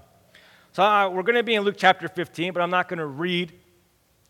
So 0.72 0.82
uh, 0.82 1.10
we're 1.10 1.24
going 1.24 1.36
to 1.36 1.44
be 1.44 1.56
in 1.56 1.64
Luke 1.64 1.76
chapter 1.78 2.08
15, 2.08 2.54
but 2.54 2.62
I'm 2.62 2.70
not 2.70 2.88
going 2.88 3.00
to 3.00 3.06
read 3.06 3.52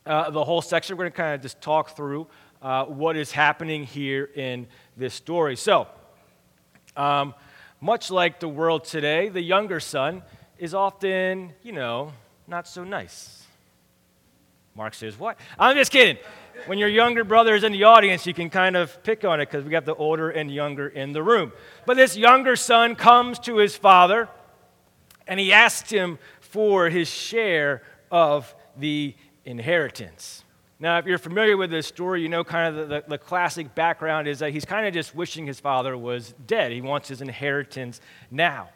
uh, 0.08 0.32
the 0.32 0.44
whole 0.44 0.64
section. 0.64 0.98
We're 0.98 1.04
going 1.04 1.12
to 1.12 1.18
kind 1.18 1.36
of 1.36 1.42
just 1.42 1.62
talk 1.62 1.96
through 1.96 2.26
uh, 2.60 2.86
what 2.86 3.16
is 3.16 3.32
happening 3.32 3.84
here 3.84 4.32
in 4.34 4.66
this 4.98 5.14
story. 5.14 5.56
So, 5.56 5.88
um, 6.98 7.36
much 7.80 8.10
like 8.10 8.40
the 8.40 8.50
world 8.50 8.84
today, 8.84 9.30
the 9.30 9.44
younger 9.44 9.80
son 9.80 10.24
is 10.58 10.74
often, 10.74 11.54
you 11.62 11.72
know, 11.72 12.14
not 12.48 12.68
so 12.68 12.84
nice. 12.84 13.43
Mark 14.76 14.94
says, 14.94 15.18
What? 15.18 15.38
I'm 15.58 15.76
just 15.76 15.92
kidding. 15.92 16.18
When 16.66 16.78
your 16.78 16.90
younger 16.90 17.24
brother 17.24 17.56
is 17.56 17.64
in 17.64 17.72
the 17.72 17.84
audience, 17.84 18.26
you 18.26 18.34
can 18.34 18.50
kind 18.50 18.76
of 18.76 19.02
pick 19.04 19.26
on 19.26 19.40
it 19.40 19.50
because 19.50 19.66
we 19.66 19.72
got 19.72 19.86
the 19.86 19.96
older 19.96 20.30
and 20.30 20.52
younger 20.52 20.88
in 20.88 21.12
the 21.12 21.24
room. 21.24 21.52
But 21.86 21.98
this 21.98 22.16
younger 22.16 22.56
son 22.56 22.96
comes 22.96 23.40
to 23.40 23.58
his 23.58 23.76
father 23.76 24.30
and 25.28 25.40
he 25.40 25.52
asks 25.52 25.90
him 25.90 26.20
for 26.40 26.90
his 26.90 27.10
share 27.10 27.82
of 28.12 28.54
the 28.78 29.16
inheritance. 29.46 30.44
Now, 30.80 30.98
if 30.98 31.06
you're 31.06 31.18
familiar 31.18 31.58
with 31.58 31.72
this 31.72 31.88
story, 31.88 32.22
you 32.22 32.30
know 32.30 32.44
kind 32.44 32.76
of 32.76 32.90
the, 32.90 32.96
the, 32.96 33.10
the 33.10 33.18
classic 33.18 33.74
background 33.74 34.28
is 34.28 34.40
that 34.40 34.52
he's 34.52 34.66
kind 34.66 34.86
of 34.86 34.94
just 34.94 35.16
wishing 35.16 35.46
his 35.46 35.60
father 35.60 35.98
was 35.98 36.34
dead. 36.46 36.72
He 36.72 36.82
wants 36.82 37.08
his 37.08 37.22
inheritance 37.22 38.02
now. 38.30 38.70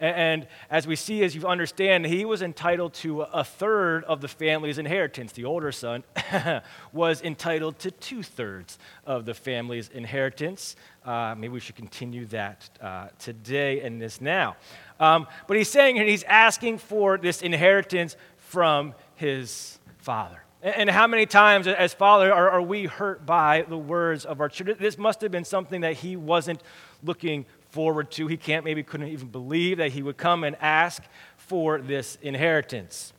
And 0.00 0.48
as 0.70 0.86
we 0.86 0.96
see, 0.96 1.22
as 1.22 1.34
you 1.34 1.46
understand, 1.46 2.06
he 2.06 2.24
was 2.24 2.42
entitled 2.42 2.94
to 2.94 3.22
a 3.22 3.44
third 3.44 4.04
of 4.04 4.20
the 4.20 4.28
family's 4.28 4.78
inheritance. 4.78 5.32
The 5.32 5.44
older 5.44 5.70
son 5.70 6.02
was 6.92 7.22
entitled 7.22 7.78
to 7.80 7.90
two 7.90 8.22
thirds 8.22 8.78
of 9.06 9.24
the 9.24 9.34
family's 9.34 9.88
inheritance. 9.88 10.74
Uh, 11.04 11.34
maybe 11.36 11.52
we 11.52 11.60
should 11.60 11.76
continue 11.76 12.26
that 12.26 12.68
uh, 12.80 13.08
today 13.18 13.82
and 13.82 14.00
this 14.00 14.20
now. 14.20 14.56
Um, 14.98 15.26
but 15.46 15.56
he's 15.56 15.70
saying 15.70 15.96
here, 15.96 16.04
he's 16.04 16.24
asking 16.24 16.78
for 16.78 17.16
this 17.16 17.42
inheritance 17.42 18.16
from 18.36 18.94
his 19.14 19.78
father. 19.98 20.44
And 20.62 20.88
how 20.88 21.06
many 21.06 21.26
times, 21.26 21.66
as 21.66 21.92
father, 21.92 22.32
are, 22.32 22.50
are, 22.50 22.62
we 22.62 22.86
hurt 22.86 23.26
by 23.26 23.66
the 23.68 23.76
words 23.76 24.24
of 24.24 24.40
our 24.40 24.48
children? 24.48 24.78
This 24.80 24.96
must 24.96 25.20
have 25.20 25.30
been 25.30 25.44
something 25.44 25.82
that 25.82 25.96
he 25.96 26.16
wasn't 26.16 26.62
looking 27.02 27.44
forward 27.74 28.10
to. 28.12 28.28
He 28.28 28.36
can't, 28.36 28.64
maybe 28.64 28.84
couldn't 28.84 29.08
even 29.08 29.28
believe 29.28 29.78
that 29.78 29.90
he 29.90 30.02
would 30.02 30.16
come 30.16 30.44
and 30.44 30.56
ask 30.60 31.02
for 31.36 31.80
this 31.80 32.16
inheritance. 32.22 33.12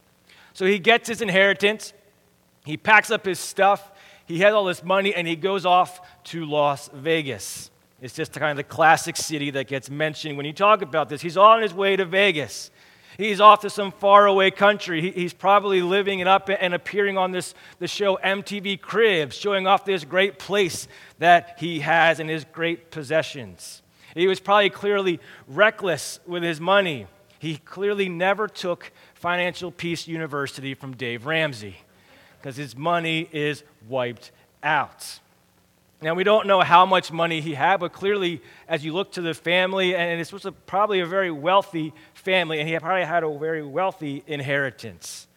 So 0.53 0.65
he 0.65 0.79
gets 0.79 1.09
his 1.09 1.21
inheritance, 1.21 1.91
he 2.65 2.77
packs 2.77 3.11
up 3.11 3.25
his 3.25 3.39
stuff, 3.39 3.91
he 4.25 4.39
has 4.39 4.53
all 4.53 4.63
this 4.63 4.83
money, 4.83 5.13
and 5.13 5.27
he 5.27 5.35
goes 5.35 5.65
off 5.65 5.99
to 6.25 6.45
Las 6.45 6.89
Vegas. 6.93 7.69
It's 8.01 8.13
just 8.13 8.31
kind 8.31 8.51
of 8.51 8.57
the 8.57 8.63
classic 8.63 9.17
city 9.17 9.51
that 9.51 9.67
gets 9.67 9.89
mentioned 9.89 10.37
when 10.37 10.45
you 10.45 10.53
talk 10.53 10.81
about 10.81 11.09
this. 11.09 11.21
He's 11.21 11.37
on 11.37 11.61
his 11.61 11.73
way 11.73 11.97
to 11.97 12.05
Vegas. 12.05 12.71
He's 13.17 13.39
off 13.39 13.61
to 13.61 13.69
some 13.69 13.91
faraway 13.91 14.51
country. 14.51 15.11
he's 15.11 15.33
probably 15.33 15.81
living 15.81 16.19
it 16.19 16.27
up 16.27 16.49
and 16.49 16.73
appearing 16.73 17.17
on 17.17 17.31
this 17.31 17.53
the 17.79 17.87
show 17.87 18.17
MTV 18.23 18.81
Cribs, 18.81 19.35
showing 19.35 19.67
off 19.67 19.85
this 19.85 20.03
great 20.03 20.39
place 20.39 20.87
that 21.19 21.55
he 21.59 21.79
has 21.79 22.19
and 22.19 22.29
his 22.29 22.45
great 22.51 22.91
possessions. 22.91 23.81
He 24.15 24.27
was 24.27 24.39
probably 24.39 24.69
clearly 24.69 25.19
reckless 25.47 26.19
with 26.25 26.41
his 26.41 26.59
money. 26.59 27.05
He 27.37 27.57
clearly 27.57 28.09
never 28.09 28.47
took 28.47 28.91
Financial 29.13 29.71
Peace 29.71 30.07
University 30.07 30.73
from 30.73 30.95
Dave 30.95 31.25
Ramsey 31.25 31.75
because 32.39 32.55
his 32.55 32.77
money 32.77 33.29
is 33.31 33.63
wiped 33.87 34.31
out. 34.63 35.19
Now, 36.01 36.13
we 36.13 36.23
don't 36.23 36.47
know 36.47 36.61
how 36.61 36.85
much 36.85 37.11
money 37.11 37.41
he 37.41 37.53
had, 37.53 37.79
but 37.79 37.91
clearly, 37.91 38.41
as 38.67 38.85
you 38.85 38.93
look 38.93 39.13
to 39.13 39.21
the 39.21 39.33
family, 39.33 39.95
and 39.95 40.19
this 40.19 40.31
was 40.31 40.45
a, 40.45 40.51
probably 40.51 40.99
a 40.99 41.05
very 41.05 41.31
wealthy 41.31 41.93
family, 42.13 42.59
and 42.59 42.69
he 42.69 42.77
probably 42.79 43.05
had 43.05 43.23
a 43.23 43.37
very 43.37 43.63
wealthy 43.63 44.23
inheritance. 44.27 45.27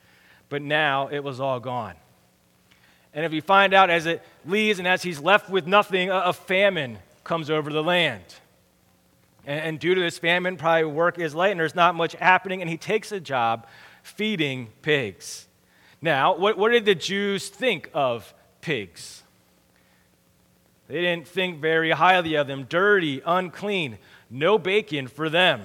But 0.49 0.63
now 0.63 1.09
it 1.09 1.21
was 1.21 1.41
all 1.41 1.61
gone. 1.61 1.95
And 3.15 3.25
if 3.25 3.33
you 3.33 3.41
find 3.41 3.73
out 3.73 3.91
as 3.91 4.07
it 4.07 4.23
leaves 4.45 4.79
and 4.79 4.87
as 4.87 5.03
he's 5.03 5.21
left 5.21 5.49
with 5.49 5.67
nothing, 5.67 6.11
a, 6.11 6.19
a 6.27 6.33
famine 6.33 6.99
comes 7.25 7.51
over 7.51 7.73
the 7.73 7.83
land. 7.83 8.23
And, 9.47 9.61
and 9.61 9.79
due 9.79 9.95
to 9.95 10.01
this 10.01 10.19
famine, 10.19 10.57
probably 10.57 10.85
work 10.85 11.19
is 11.19 11.35
light 11.35 11.51
and 11.51 11.61
there's 11.61 11.75
not 11.75 11.95
much 11.95 12.15
happening, 12.15 12.61
and 12.61 12.71
he 12.71 12.77
takes 12.77 13.13
a 13.13 13.21
job 13.21 13.67
feeding 14.03 14.69
pigs. 14.83 15.47
Now, 16.01 16.37
what, 16.37 16.57
what 16.57 16.71
did 16.71 16.85
the 16.85 16.95
Jews 16.95 17.49
think 17.49 17.91
of 17.93 18.33
pigs? 18.61 19.23
They 20.87 21.03
didn't 21.03 21.29
think 21.29 21.61
very 21.61 21.91
highly 21.91 22.35
of 22.37 22.47
them. 22.47 22.65
Dirty, 22.65 23.21
unclean, 23.27 23.99
no 24.31 24.59
bacon 24.59 25.09
for 25.09 25.29
them. 25.29 25.63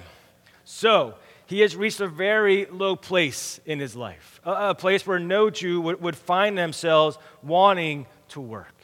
So, 0.64 1.14
he 1.46 1.60
has 1.60 1.76
reached 1.76 2.00
a 2.00 2.08
very 2.08 2.66
low 2.66 2.96
place 2.96 3.60
in 3.66 3.78
his 3.78 3.94
life, 3.94 4.40
a, 4.44 4.70
a 4.70 4.74
place 4.74 5.06
where 5.06 5.18
no 5.18 5.50
Jew 5.50 5.80
would, 5.82 6.00
would 6.00 6.16
find 6.16 6.56
themselves 6.56 7.18
wanting 7.42 8.06
to 8.30 8.40
work. 8.40 8.74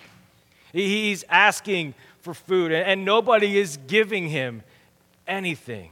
He's 0.72 1.24
asking 1.28 1.94
for 2.20 2.34
food, 2.34 2.70
and, 2.70 2.86
and 2.86 3.04
nobody 3.04 3.58
is 3.58 3.78
giving 3.86 4.28
him 4.28 4.62
anything. 5.26 5.90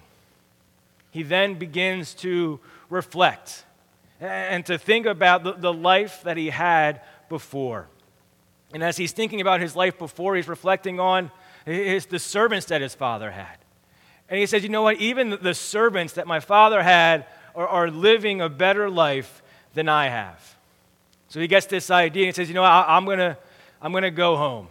He 1.11 1.23
then 1.23 1.55
begins 1.55 2.15
to 2.17 2.61
reflect 2.91 3.65
and 4.21 4.67
to 4.67 4.79
think 4.79 5.07
about 5.07 5.61
the, 5.61 5.73
life 5.73 6.23
that 6.25 6.37
he 6.37 6.51
had 6.51 7.01
before. 7.29 7.87
And 8.75 8.83
as 8.83 8.97
he's 8.97 9.13
thinking 9.13 9.41
about 9.41 9.61
his 9.61 9.77
life 9.77 9.99
before, 9.99 10.37
he's 10.37 10.49
reflecting 10.49 11.01
on 11.01 11.31
his, 11.65 12.07
the 12.07 12.19
servants 12.19 12.67
that 12.67 12.81
his 12.81 12.95
father 12.95 13.31
had. 13.31 13.57
And 14.29 14.39
he 14.39 14.47
says, 14.47 14.63
You 14.63 14.69
know 14.69 14.83
what? 14.83 14.99
Even 14.99 15.39
the 15.41 15.55
servants 15.55 16.15
that 16.15 16.27
my 16.27 16.41
father 16.41 16.83
had 16.83 17.27
are, 17.55 17.67
are 17.67 17.91
living 17.91 18.41
a 18.41 18.49
better 18.49 18.91
life 18.91 19.43
than 19.75 19.89
I 19.89 20.09
have. 20.09 20.57
So 21.29 21.41
he 21.41 21.47
gets 21.47 21.67
this 21.67 21.91
idea 21.91 22.25
and 22.25 22.35
he 22.35 22.43
says, 22.43 22.49
You 22.49 22.55
know, 22.55 22.65
I, 22.65 22.97
I'm 22.97 23.05
going 23.05 23.19
to 23.19 23.39
I'm 23.81 23.93
going 23.93 24.03
to 24.03 24.11
go 24.11 24.37
home. 24.37 24.69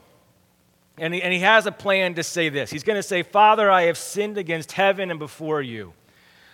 And 0.97 1.13
he, 1.13 1.21
and 1.21 1.31
he 1.31 1.39
has 1.39 1.65
a 1.65 1.71
plan 1.71 2.15
to 2.15 2.23
say 2.23 2.49
this. 2.49 2.71
He's 2.71 2.83
going 2.83 2.95
to 2.95 3.03
say, 3.03 3.21
Father, 3.21 3.69
I 3.69 3.83
have 3.83 3.97
sinned 3.97 4.37
against 4.37 4.71
heaven 4.71 5.11
and 5.11 5.19
before 5.19 5.61
you. 5.61 5.93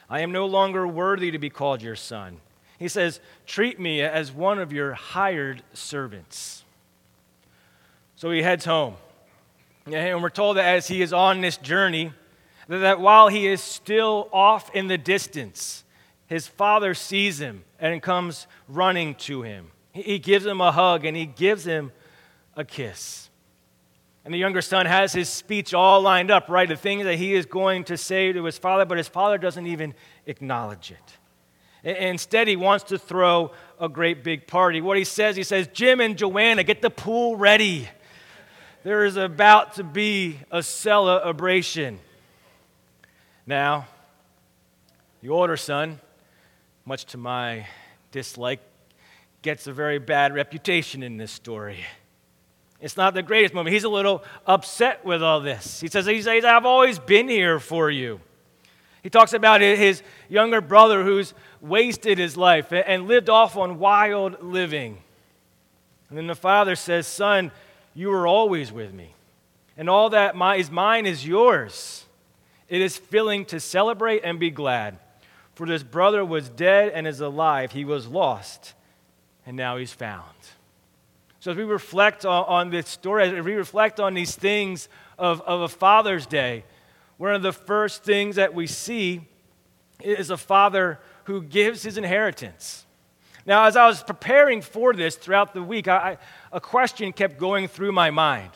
I 0.10 0.20
am 0.20 0.32
no 0.32 0.46
longer 0.46 0.86
worthy 0.86 1.32
to 1.32 1.40
be 1.40 1.50
called 1.50 1.82
your 1.82 1.96
son. 1.96 2.40
He 2.78 2.88
says, 2.88 3.20
Treat 3.46 3.80
me 3.80 4.02
as 4.02 4.32
one 4.32 4.60
of 4.60 4.74
your 4.74 4.94
hired 4.94 5.64
servants. 5.74 6.66
So 8.16 8.32
he 8.32 8.42
heads 8.42 8.66
home. 8.66 8.96
And 9.86 10.22
we're 10.22 10.30
told 10.30 10.58
that 10.58 10.76
as 10.76 10.88
he 10.88 11.02
is 11.02 11.14
on 11.14 11.42
this 11.42 11.58
journey, 11.58 12.14
that 12.68 13.00
while 13.00 13.28
he 13.28 13.48
is 13.48 13.62
still 13.62 14.30
off 14.32 14.74
in 14.74 14.88
the 14.88 14.98
distance, 14.98 15.84
his 16.28 16.48
father 16.48 16.94
sees 16.94 17.40
him 17.40 17.64
and 17.80 18.02
comes 18.02 18.48
running 18.68 19.16
to 19.16 19.42
him. 19.42 19.72
He 19.92 20.20
gives 20.20 20.46
him 20.46 20.62
a 20.62 20.72
hug 20.72 21.06
and 21.06 21.16
he 21.16 21.26
gives 21.26 21.66
him 21.66 21.92
a 22.56 22.64
kiss. 22.64 23.23
And 24.26 24.34
the 24.34 24.38
younger 24.38 24.62
son 24.62 24.86
has 24.86 25.12
his 25.12 25.28
speech 25.28 25.74
all 25.74 26.02
lined 26.02 26.32
up, 26.32 26.48
right? 26.48 26.68
The 26.68 26.78
things 26.78 27.04
that 27.04 27.16
he 27.16 27.34
is 27.34 27.46
going 27.46 27.84
to 27.86 27.98
say 27.98 28.32
to 28.32 28.44
his 28.46 28.58
father, 28.58 28.86
but 28.86 28.98
his 28.98 29.10
father 29.10 29.38
doesn't 29.38 29.68
even 29.68 29.94
acknowledge 30.26 30.92
it. 30.92 31.98
Instead, 31.98 32.48
he 32.48 32.56
wants 32.56 32.86
to 32.86 32.98
throw 32.98 33.52
a 33.80 33.90
great 33.90 34.24
big 34.24 34.48
party. 34.48 34.80
What 34.80 34.98
he 34.98 35.04
says, 35.04 35.36
he 35.36 35.44
says, 35.44 35.68
Jim 35.74 36.00
and 36.00 36.18
Joanna, 36.18 36.64
get 36.64 36.82
the 36.82 36.90
pool 36.90 37.36
ready 37.36 37.90
there 38.84 39.06
is 39.06 39.16
about 39.16 39.76
to 39.76 39.84
be 39.84 40.40
a 40.52 40.62
celebration. 40.62 42.00
Now, 43.48 43.88
the 45.22 45.30
older 45.30 45.56
son, 45.56 46.02
much 46.84 47.06
to 47.06 47.18
my 47.18 47.66
dislike, 48.12 48.60
gets 49.42 49.68
a 49.68 49.74
very 49.74 50.00
bad 50.00 50.34
reputation 50.34 51.02
in 51.02 51.16
this 51.16 51.32
story. 51.32 51.86
It's 52.84 52.98
not 52.98 53.14
the 53.14 53.24
greatest 53.24 53.54
moment. 53.54 53.74
He's 53.74 53.86
a 53.86 53.90
little 53.90 54.26
upset 54.46 55.06
with 55.06 55.24
all 55.24 55.40
this. 55.40 55.80
He 55.80 55.88
says, 55.88 56.06
he 56.06 56.22
says 56.22 56.44
I've 56.44 56.66
always 56.66 57.00
been 57.00 57.30
here 57.30 57.58
for 57.58 57.90
you. 57.90 58.20
He 59.02 59.10
talks 59.10 59.32
about 59.32 59.62
his 59.62 60.04
younger 60.28 60.60
brother 60.60 61.02
who's 61.02 61.34
wasted 61.62 62.18
his 62.18 62.36
life 62.36 62.74
and 62.74 63.08
lived 63.08 63.30
off 63.30 63.56
on 63.56 63.80
wild 63.80 64.44
living. 64.44 64.98
And 66.10 66.18
then 66.18 66.28
the 66.28 66.36
father 66.36 66.76
says, 66.76 67.08
Son, 67.08 67.52
you 67.94 68.10
were 68.10 68.28
always 68.28 68.70
with 68.70 68.94
me. 68.94 69.14
And 69.78 69.90
all 69.90 70.10
that 70.10 70.36
is 70.58 70.70
mine 70.70 71.06
is 71.06 71.26
yours. 71.26 72.06
It 72.68 72.82
is 72.82 72.98
filling 72.98 73.46
to 73.46 73.62
celebrate 73.62 74.26
and 74.26 74.42
be 74.42 74.50
glad. 74.50 74.98
For 75.56 75.66
this 75.66 75.84
brother 75.84 76.26
was 76.26 76.50
dead 76.50 76.92
and 76.94 77.08
is 77.08 77.22
alive. 77.22 77.72
He 77.72 77.86
was 77.86 78.08
lost, 78.08 78.74
and 79.46 79.56
now 79.56 79.78
he's 79.78 79.94
found. 79.94 80.28
So, 81.44 81.52
as 81.52 81.58
we 81.58 81.66
reflect 81.66 82.26
on, 82.26 82.46
on 82.46 82.70
this 82.70 82.88
story, 82.88 83.24
as 83.24 83.44
we 83.44 83.56
reflect 83.56 84.00
on 84.00 84.14
these 84.14 84.34
things 84.34 84.88
of, 85.20 85.42
of 85.42 85.60
a 85.60 85.68
Father's 85.68 86.26
Day, 86.26 86.64
one 87.18 87.36
of 87.36 87.42
the 87.42 87.52
first 87.52 88.06
things 88.06 88.38
that 88.38 88.54
we 88.54 88.66
see 88.66 89.28
is 90.00 90.30
a 90.30 90.38
father 90.38 91.02
who 91.26 91.42
gives 91.42 91.84
his 91.84 91.98
inheritance. 91.98 92.86
Now, 93.46 93.66
as 93.66 93.76
I 93.76 93.88
was 93.88 94.02
preparing 94.02 94.62
for 94.62 94.94
this 94.94 95.18
throughout 95.18 95.54
the 95.54 95.62
week, 95.62 95.90
I, 95.90 96.18
a 96.54 96.62
question 96.62 97.12
kept 97.12 97.38
going 97.38 97.68
through 97.68 97.92
my 97.92 98.10
mind. 98.10 98.52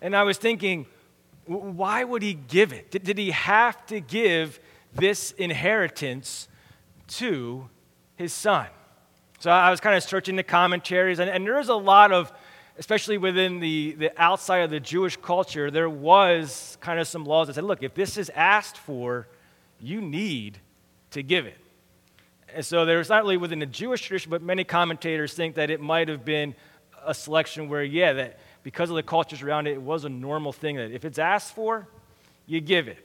And 0.00 0.16
I 0.16 0.22
was 0.22 0.38
thinking, 0.38 0.86
why 1.44 2.04
would 2.04 2.22
he 2.22 2.32
give 2.32 2.72
it? 2.72 2.90
Did, 2.90 3.04
did 3.04 3.18
he 3.18 3.32
have 3.32 3.84
to 3.88 4.00
give 4.00 4.60
this 4.94 5.32
inheritance 5.32 6.48
to 7.08 7.68
his 8.16 8.32
son? 8.32 8.68
So 9.40 9.50
I 9.50 9.70
was 9.70 9.80
kind 9.80 9.96
of 9.96 10.02
searching 10.02 10.36
the 10.36 10.42
commentaries, 10.42 11.18
and, 11.18 11.30
and 11.30 11.46
there's 11.46 11.70
a 11.70 11.74
lot 11.74 12.12
of, 12.12 12.30
especially 12.78 13.16
within 13.16 13.58
the, 13.58 13.92
the 13.92 14.22
outside 14.22 14.58
of 14.58 14.70
the 14.70 14.80
Jewish 14.80 15.16
culture, 15.16 15.70
there 15.70 15.88
was 15.88 16.76
kind 16.82 17.00
of 17.00 17.08
some 17.08 17.24
laws 17.24 17.46
that 17.46 17.54
said, 17.54 17.64
look, 17.64 17.82
if 17.82 17.94
this 17.94 18.18
is 18.18 18.30
asked 18.34 18.76
for, 18.76 19.26
you 19.80 20.02
need 20.02 20.58
to 21.12 21.22
give 21.22 21.46
it. 21.46 21.56
And 22.54 22.62
so 22.66 22.84
there's 22.84 23.08
not 23.08 23.22
really 23.22 23.38
within 23.38 23.60
the 23.60 23.66
Jewish 23.66 24.02
tradition, 24.02 24.28
but 24.28 24.42
many 24.42 24.62
commentators 24.62 25.32
think 25.32 25.54
that 25.54 25.70
it 25.70 25.80
might 25.80 26.08
have 26.08 26.22
been 26.22 26.54
a 27.02 27.14
selection 27.14 27.70
where, 27.70 27.82
yeah, 27.82 28.12
that 28.12 28.38
because 28.62 28.90
of 28.90 28.96
the 28.96 29.02
cultures 29.02 29.40
around 29.40 29.66
it, 29.66 29.72
it 29.72 29.82
was 29.82 30.04
a 30.04 30.10
normal 30.10 30.52
thing 30.52 30.76
that 30.76 30.90
if 30.90 31.06
it's 31.06 31.18
asked 31.18 31.54
for, 31.54 31.88
you 32.44 32.60
give 32.60 32.88
it. 32.88 32.98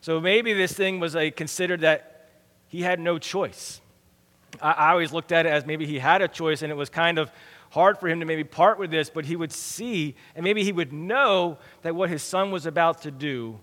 So 0.00 0.18
maybe 0.18 0.54
this 0.54 0.72
thing 0.72 0.98
was 0.98 1.14
a 1.14 1.30
considered 1.30 1.82
that 1.82 2.30
he 2.68 2.80
had 2.80 2.98
no 3.00 3.18
choice. 3.18 3.82
I, 4.60 4.90
always 4.92 5.12
looked 5.12 5.32
at 5.32 5.46
it 5.46 5.50
as 5.50 5.66
maybe 5.66 5.86
he 5.86 5.98
had 5.98 6.22
a 6.22 6.28
choice, 6.28 6.62
and 6.62 6.70
it 6.70 6.76
was 6.76 6.90
kind 6.90 7.18
of 7.18 7.30
hard 7.70 7.98
for 7.98 8.08
him 8.08 8.20
to 8.20 8.26
maybe 8.26 8.44
part 8.44 8.78
with 8.78 8.90
this, 8.90 9.10
but 9.10 9.24
he 9.24 9.36
would 9.36 9.52
see, 9.52 10.14
and 10.34 10.44
maybe 10.44 10.62
he 10.62 10.72
would 10.72 10.92
know 10.92 11.58
that 11.82 11.94
what 11.94 12.08
his 12.08 12.22
son 12.22 12.50
was 12.50 12.66
about 12.66 13.02
to 13.02 13.10
do 13.10 13.58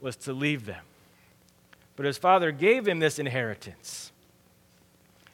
was 0.00 0.16
to 0.16 0.32
leave 0.32 0.66
them 0.66 0.82
but 1.98 2.06
his 2.06 2.16
father 2.16 2.52
gave 2.52 2.86
him 2.86 3.00
this 3.00 3.18
inheritance. 3.18 4.12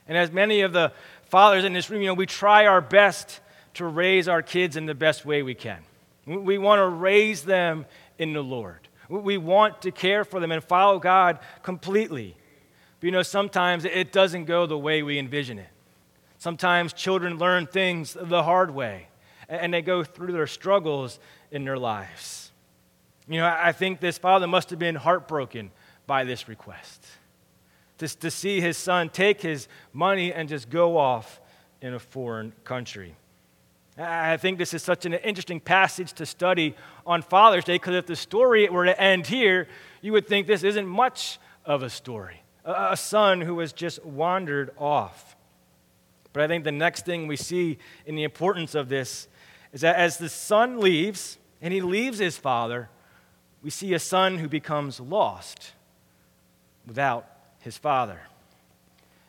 And 0.09 0.17
as 0.17 0.33
many 0.33 0.63
of 0.63 0.73
the 0.73 0.93
fathers 1.25 1.63
in 1.63 1.75
this 1.75 1.91
room, 1.91 2.01
you 2.01 2.07
know, 2.07 2.15
we 2.15 2.25
try 2.25 2.65
our 2.65 2.81
best 2.81 3.41
to 3.75 3.85
raise 3.85 4.29
our 4.29 4.41
kids 4.41 4.75
in 4.75 4.87
the 4.87 4.95
best 4.95 5.27
way 5.27 5.43
we 5.43 5.55
can. 5.55 5.81
We 6.25 6.57
want 6.57 6.79
to 6.79 6.89
raise 6.89 7.43
them 7.43 7.85
in 8.19 8.33
the 8.33 8.43
Lord. 8.43 8.89
We 9.11 9.37
want 9.37 9.83
to 9.83 9.91
care 9.91 10.25
for 10.25 10.41
them 10.41 10.53
and 10.53 10.65
follow 10.65 10.99
God 10.99 11.39
completely. 11.63 12.35
But 13.05 13.09
you 13.09 13.13
know, 13.13 13.23
sometimes 13.23 13.85
it 13.85 14.13
doesn't 14.13 14.47
go 14.47 14.65
the 14.65 14.79
way 14.79 15.03
we 15.03 15.19
envision 15.19 15.59
it. 15.59 15.69
Sometimes 16.39 16.95
children 16.95 17.37
learn 17.37 17.67
things 17.67 18.17
the 18.19 18.43
hard 18.43 18.71
way 18.71 19.09
and 19.47 19.75
they 19.75 19.83
go 19.83 20.03
through 20.03 20.33
their 20.33 20.47
struggles 20.47 21.19
in 21.51 21.67
their 21.67 21.77
lives. 21.77 22.51
You 23.29 23.41
know, 23.41 23.47
I 23.47 23.73
think 23.73 24.01
this 24.01 24.17
father 24.17 24.47
must 24.47 24.71
have 24.71 24.79
been 24.79 24.95
heartbroken 24.95 25.71
by 26.07 26.25
this 26.25 26.49
request. 26.49 27.05
Just 27.99 28.21
to 28.21 28.31
see 28.31 28.63
his 28.63 28.79
son 28.79 29.11
take 29.11 29.43
his 29.43 29.69
money 29.93 30.33
and 30.33 30.49
just 30.49 30.71
go 30.71 30.97
off 30.97 31.43
in 31.83 31.93
a 31.93 31.99
foreign 31.99 32.55
country. 32.65 33.17
I 33.99 34.39
think 34.39 34.57
this 34.57 34.73
is 34.73 34.83
such 34.83 35.05
an 35.05 35.13
interesting 35.13 35.61
passage 35.61 36.15
to 36.15 36.25
study 36.25 36.75
on 37.05 37.21
Father's 37.21 37.65
Day 37.65 37.75
because 37.75 37.97
if 37.97 38.07
the 38.07 38.17
story 38.17 38.67
were 38.71 38.87
to 38.87 38.99
end 38.99 39.27
here, 39.27 39.69
you 40.01 40.13
would 40.13 40.27
think 40.27 40.47
this 40.47 40.63
isn't 40.63 40.87
much 40.87 41.39
of 41.67 41.83
a 41.83 41.91
story. 41.91 42.41
A 42.65 42.97
son 42.97 43.41
who 43.41 43.59
has 43.59 43.73
just 43.73 44.05
wandered 44.05 44.71
off. 44.79 45.37
But 46.33 46.43
I 46.43 46.49
think 46.49 46.65
the 46.65 46.73
next 46.73 47.05
thing 47.05 47.27
we 47.27 47.37
see 47.37 47.79
in 48.07 48.17
the 48.17 48.25
importance 48.25 48.75
of 48.75 48.89
this 48.89 49.29
is 49.73 49.83
that 49.83 49.97
as 49.97 50.19
the 50.19 50.29
son 50.29 50.81
leaves 50.81 51.39
and 51.61 51.73
he 51.73 51.81
leaves 51.81 52.19
his 52.19 52.37
father, 52.37 52.89
we 53.63 53.71
see 53.71 53.95
a 53.95 53.99
son 53.99 54.39
who 54.39 54.49
becomes 54.49 55.01
lost 55.01 55.73
without 56.87 57.27
his 57.61 57.79
father. 57.79 58.21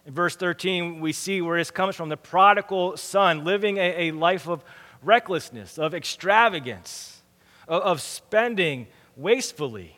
In 0.05 0.13
verse 0.13 0.35
13, 0.35 0.99
we 0.99 1.13
see 1.13 1.41
where 1.41 1.57
this 1.57 1.71
comes 1.71 1.95
from 1.95 2.09
the 2.09 2.17
prodigal 2.17 2.97
son 2.97 3.43
living 3.43 3.77
a, 3.77 4.09
a 4.09 4.11
life 4.11 4.47
of 4.47 4.63
recklessness, 5.01 5.79
of 5.79 5.93
extravagance, 5.93 7.23
of, 7.67 7.81
of 7.81 8.01
spending 8.01 8.87
wastefully. 9.15 9.97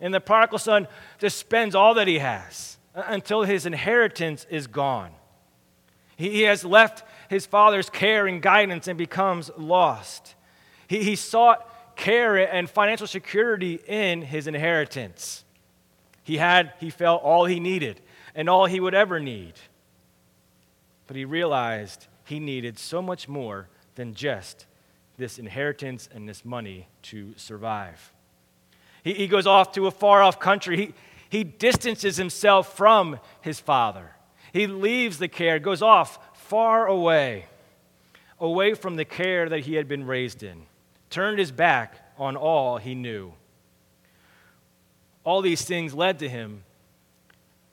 And 0.00 0.12
the 0.12 0.20
prodigal 0.20 0.58
son 0.58 0.88
just 1.18 1.38
spends 1.38 1.74
all 1.74 1.94
that 1.94 2.06
he 2.06 2.18
has 2.18 2.76
until 2.94 3.42
his 3.42 3.66
inheritance 3.66 4.46
is 4.50 4.66
gone. 4.66 5.10
He, 6.16 6.42
has 6.42 6.64
left 6.64 7.04
his 7.28 7.44
father's 7.44 7.90
care 7.90 8.26
and 8.26 8.40
guidance 8.40 8.88
and 8.88 8.96
becomes 8.96 9.50
lost. 9.56 10.34
He, 10.88 11.02
he 11.02 11.16
sought 11.16 11.96
care 11.96 12.36
and 12.36 12.68
financial 12.68 13.06
security 13.06 13.80
in 13.86 14.22
his 14.22 14.46
inheritance. 14.46 15.44
He 16.22 16.38
had, 16.38 16.72
he 16.80 16.90
felt, 16.90 17.22
all 17.22 17.44
he 17.44 17.60
needed 17.60 18.00
and 18.34 18.48
all 18.48 18.66
he 18.66 18.80
would 18.80 18.94
ever 18.94 19.20
need. 19.20 19.54
But 21.06 21.16
he 21.16 21.24
realized 21.24 22.06
he 22.24 22.40
needed 22.40 22.78
so 22.78 23.00
much 23.00 23.28
more 23.28 23.68
than 23.94 24.14
just 24.14 24.66
this 25.16 25.38
inheritance 25.38 26.08
and 26.12 26.28
this 26.28 26.44
money 26.44 26.88
to 27.02 27.34
survive. 27.36 28.12
He, 29.06 29.14
he 29.14 29.28
goes 29.28 29.46
off 29.46 29.70
to 29.74 29.86
a 29.86 29.92
far 29.92 30.20
off 30.20 30.40
country. 30.40 30.76
He, 30.76 30.94
he 31.30 31.44
distances 31.44 32.16
himself 32.16 32.76
from 32.76 33.20
his 33.40 33.60
father. 33.60 34.10
He 34.52 34.66
leaves 34.66 35.18
the 35.18 35.28
care, 35.28 35.60
goes 35.60 35.80
off 35.80 36.18
far 36.34 36.88
away, 36.88 37.46
away 38.40 38.74
from 38.74 38.96
the 38.96 39.04
care 39.04 39.48
that 39.48 39.60
he 39.60 39.74
had 39.74 39.86
been 39.86 40.04
raised 40.06 40.42
in, 40.42 40.62
turned 41.08 41.38
his 41.38 41.52
back 41.52 42.00
on 42.18 42.36
all 42.36 42.78
he 42.78 42.96
knew. 42.96 43.32
All 45.22 45.40
these 45.40 45.64
things 45.64 45.94
led 45.94 46.18
to 46.18 46.28
him 46.28 46.64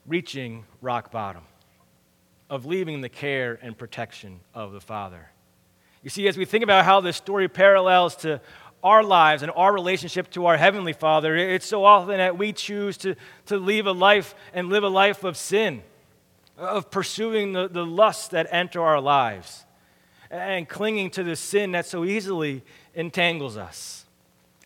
reaching 0.06 0.64
rock 0.80 1.10
bottom, 1.10 1.42
of 2.48 2.64
leaving 2.64 3.00
the 3.00 3.08
care 3.08 3.58
and 3.60 3.76
protection 3.76 4.38
of 4.54 4.72
the 4.72 4.80
Father. 4.80 5.30
You 6.04 6.10
see, 6.10 6.28
as 6.28 6.36
we 6.36 6.44
think 6.44 6.62
about 6.62 6.84
how 6.84 7.00
this 7.00 7.16
story 7.16 7.48
parallels 7.48 8.14
to 8.16 8.40
our 8.84 9.02
lives 9.02 9.42
and 9.42 9.50
our 9.56 9.72
relationship 9.72 10.30
to 10.32 10.44
our 10.44 10.58
Heavenly 10.58 10.92
Father, 10.92 11.34
it's 11.34 11.64
so 11.64 11.86
often 11.86 12.18
that 12.18 12.36
we 12.36 12.52
choose 12.52 12.98
to, 12.98 13.16
to 13.46 13.56
leave 13.56 13.86
a 13.86 13.92
life 13.92 14.34
and 14.52 14.68
live 14.68 14.84
a 14.84 14.88
life 14.88 15.24
of 15.24 15.38
sin, 15.38 15.82
of 16.58 16.90
pursuing 16.90 17.54
the, 17.54 17.66
the 17.66 17.84
lusts 17.84 18.28
that 18.28 18.46
enter 18.50 18.82
our 18.82 19.00
lives, 19.00 19.64
and 20.30 20.68
clinging 20.68 21.10
to 21.10 21.24
the 21.24 21.34
sin 21.34 21.72
that 21.72 21.86
so 21.86 22.04
easily 22.04 22.62
entangles 22.94 23.56
us. 23.56 24.04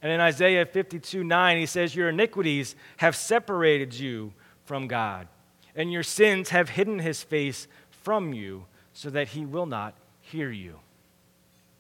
And 0.03 0.11
in 0.11 0.21
Isaiah 0.21 0.67
52 0.67 1.23
9, 1.23 1.57
he 1.57 1.67
says, 1.67 1.95
Your 1.95 2.09
iniquities 2.09 2.75
have 2.97 3.15
separated 3.15 3.95
you 3.95 4.33
from 4.65 4.89
God, 4.89 5.29
and 5.77 5.93
your 5.93 6.03
sins 6.03 6.49
have 6.49 6.71
hidden 6.71 6.99
his 6.99 7.23
face 7.23 7.69
from 7.91 8.33
you 8.33 8.65
so 8.93 9.11
that 9.11 9.29
he 9.29 9.47
will 9.47 9.67
not 9.67 9.95
hear 10.21 10.51
you. 10.51 10.81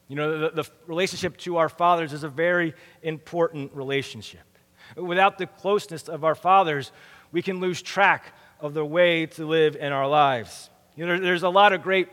You 0.08 0.16
know, 0.16 0.38
the, 0.38 0.62
the 0.62 0.70
relationship 0.86 1.36
to 1.38 1.58
our 1.58 1.68
fathers 1.68 2.12
is 2.12 2.24
a 2.24 2.28
very 2.28 2.74
important 3.02 3.74
relationship. 3.74 4.40
Without 4.96 5.36
the 5.36 5.46
closeness 5.46 6.08
of 6.08 6.24
our 6.24 6.34
fathers, 6.34 6.92
we 7.30 7.42
can 7.42 7.60
lose 7.60 7.82
track 7.82 8.34
of 8.58 8.72
the 8.74 8.84
way 8.84 9.26
to 9.26 9.46
live 9.46 9.76
in 9.76 9.92
our 9.92 10.08
lives. 10.08 10.70
You 10.96 11.06
know, 11.06 11.18
there's 11.18 11.42
a 11.42 11.48
lot 11.48 11.72
of 11.74 11.82
great 11.82 12.08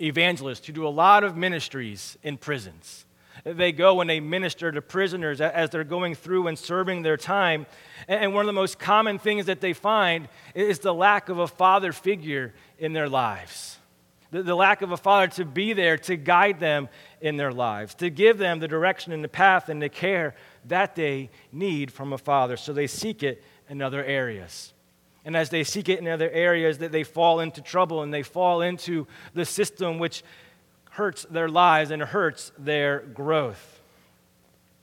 evangelists 0.00 0.66
who 0.66 0.72
do 0.72 0.86
a 0.86 0.88
lot 0.88 1.24
of 1.24 1.36
ministries 1.36 2.16
in 2.22 2.36
prisons. 2.36 3.04
They 3.44 3.72
go 3.72 4.00
and 4.00 4.08
they 4.08 4.20
minister 4.20 4.70
to 4.70 4.82
prisoners 4.82 5.40
as 5.40 5.70
they're 5.70 5.82
going 5.82 6.14
through 6.14 6.46
and 6.46 6.58
serving 6.58 7.02
their 7.02 7.16
time. 7.16 7.66
And 8.06 8.34
one 8.34 8.42
of 8.42 8.46
the 8.46 8.52
most 8.52 8.78
common 8.78 9.18
things 9.18 9.46
that 9.46 9.60
they 9.60 9.72
find 9.72 10.28
is 10.54 10.78
the 10.80 10.94
lack 10.94 11.28
of 11.28 11.38
a 11.38 11.48
father 11.48 11.92
figure 11.92 12.54
in 12.78 12.92
their 12.92 13.08
lives. 13.08 13.79
The, 14.30 14.42
the 14.42 14.54
lack 14.54 14.82
of 14.82 14.92
a 14.92 14.96
father 14.96 15.28
to 15.34 15.44
be 15.44 15.72
there 15.72 15.98
to 15.98 16.16
guide 16.16 16.60
them 16.60 16.88
in 17.20 17.36
their 17.36 17.52
lives, 17.52 17.94
to 17.96 18.10
give 18.10 18.38
them 18.38 18.60
the 18.60 18.68
direction 18.68 19.12
and 19.12 19.24
the 19.24 19.28
path 19.28 19.68
and 19.68 19.82
the 19.82 19.88
care 19.88 20.34
that 20.66 20.94
they 20.94 21.30
need 21.52 21.92
from 21.92 22.12
a 22.12 22.18
father. 22.18 22.56
So 22.56 22.72
they 22.72 22.86
seek 22.86 23.22
it 23.22 23.42
in 23.68 23.82
other 23.82 24.04
areas. 24.04 24.72
And 25.24 25.36
as 25.36 25.50
they 25.50 25.64
seek 25.64 25.88
it 25.88 25.98
in 25.98 26.08
other 26.08 26.30
areas, 26.30 26.78
that 26.78 26.92
they 26.92 27.04
fall 27.04 27.40
into 27.40 27.60
trouble 27.60 28.02
and 28.02 28.14
they 28.14 28.22
fall 28.22 28.62
into 28.62 29.06
the 29.34 29.44
system 29.44 29.98
which 29.98 30.22
hurts 30.90 31.24
their 31.24 31.48
lives 31.48 31.90
and 31.90 32.02
hurts 32.02 32.52
their 32.58 33.00
growth. 33.00 33.80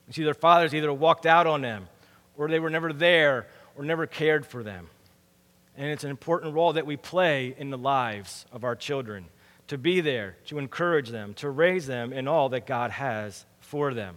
You 0.06 0.12
see, 0.12 0.24
their 0.24 0.34
fathers 0.34 0.74
either 0.74 0.92
walked 0.92 1.26
out 1.26 1.46
on 1.46 1.60
them, 1.60 1.88
or 2.36 2.48
they 2.48 2.60
were 2.60 2.70
never 2.70 2.92
there, 2.92 3.46
or 3.76 3.84
never 3.84 4.06
cared 4.06 4.46
for 4.46 4.62
them. 4.62 4.88
And 5.76 5.90
it's 5.90 6.04
an 6.04 6.10
important 6.10 6.54
role 6.54 6.72
that 6.72 6.86
we 6.86 6.96
play 6.96 7.54
in 7.58 7.70
the 7.70 7.78
lives 7.78 8.46
of 8.52 8.64
our 8.64 8.74
children 8.74 9.26
to 9.68 9.78
be 9.78 10.00
there, 10.00 10.36
to 10.46 10.58
encourage 10.58 11.10
them, 11.10 11.34
to 11.34 11.48
raise 11.48 11.86
them 11.86 12.12
in 12.12 12.26
all 12.26 12.48
that 12.50 12.66
God 12.66 12.90
has 12.90 13.44
for 13.60 13.94
them. 13.94 14.16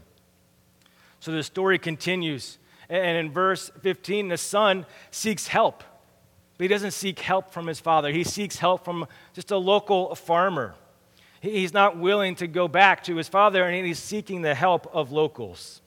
So 1.20 1.32
the 1.32 1.44
story 1.44 1.78
continues. 1.78 2.58
And 2.90 3.18
in 3.18 3.32
verse 3.32 3.72
15, 3.82 4.30
the 4.30 4.38
son 4.38 4.86
seeks 5.12 5.48
help. 5.48 5.84
But 6.58 6.64
he 6.66 6.68
doesn't 6.68 6.92
seek 6.92 7.20
help 7.20 7.52
from 7.52 7.68
his 7.68 7.80
father, 7.80 8.12
he 8.12 8.24
seeks 8.24 8.58
help 8.58 8.84
from 8.86 9.08
just 9.34 9.52
a 9.52 9.58
local 9.58 10.16
farmer. 10.16 10.76
He's 11.42 11.74
not 11.74 11.98
willing 11.98 12.36
to 12.36 12.48
go 12.48 12.68
back 12.68 13.04
to 13.06 13.16
his 13.16 13.28
father, 13.28 13.64
and 13.66 13.86
he's 13.86 13.98
seeking 13.98 14.44
the 14.44 14.54
help 14.54 14.88
of 14.94 15.12
locals. 15.12 15.82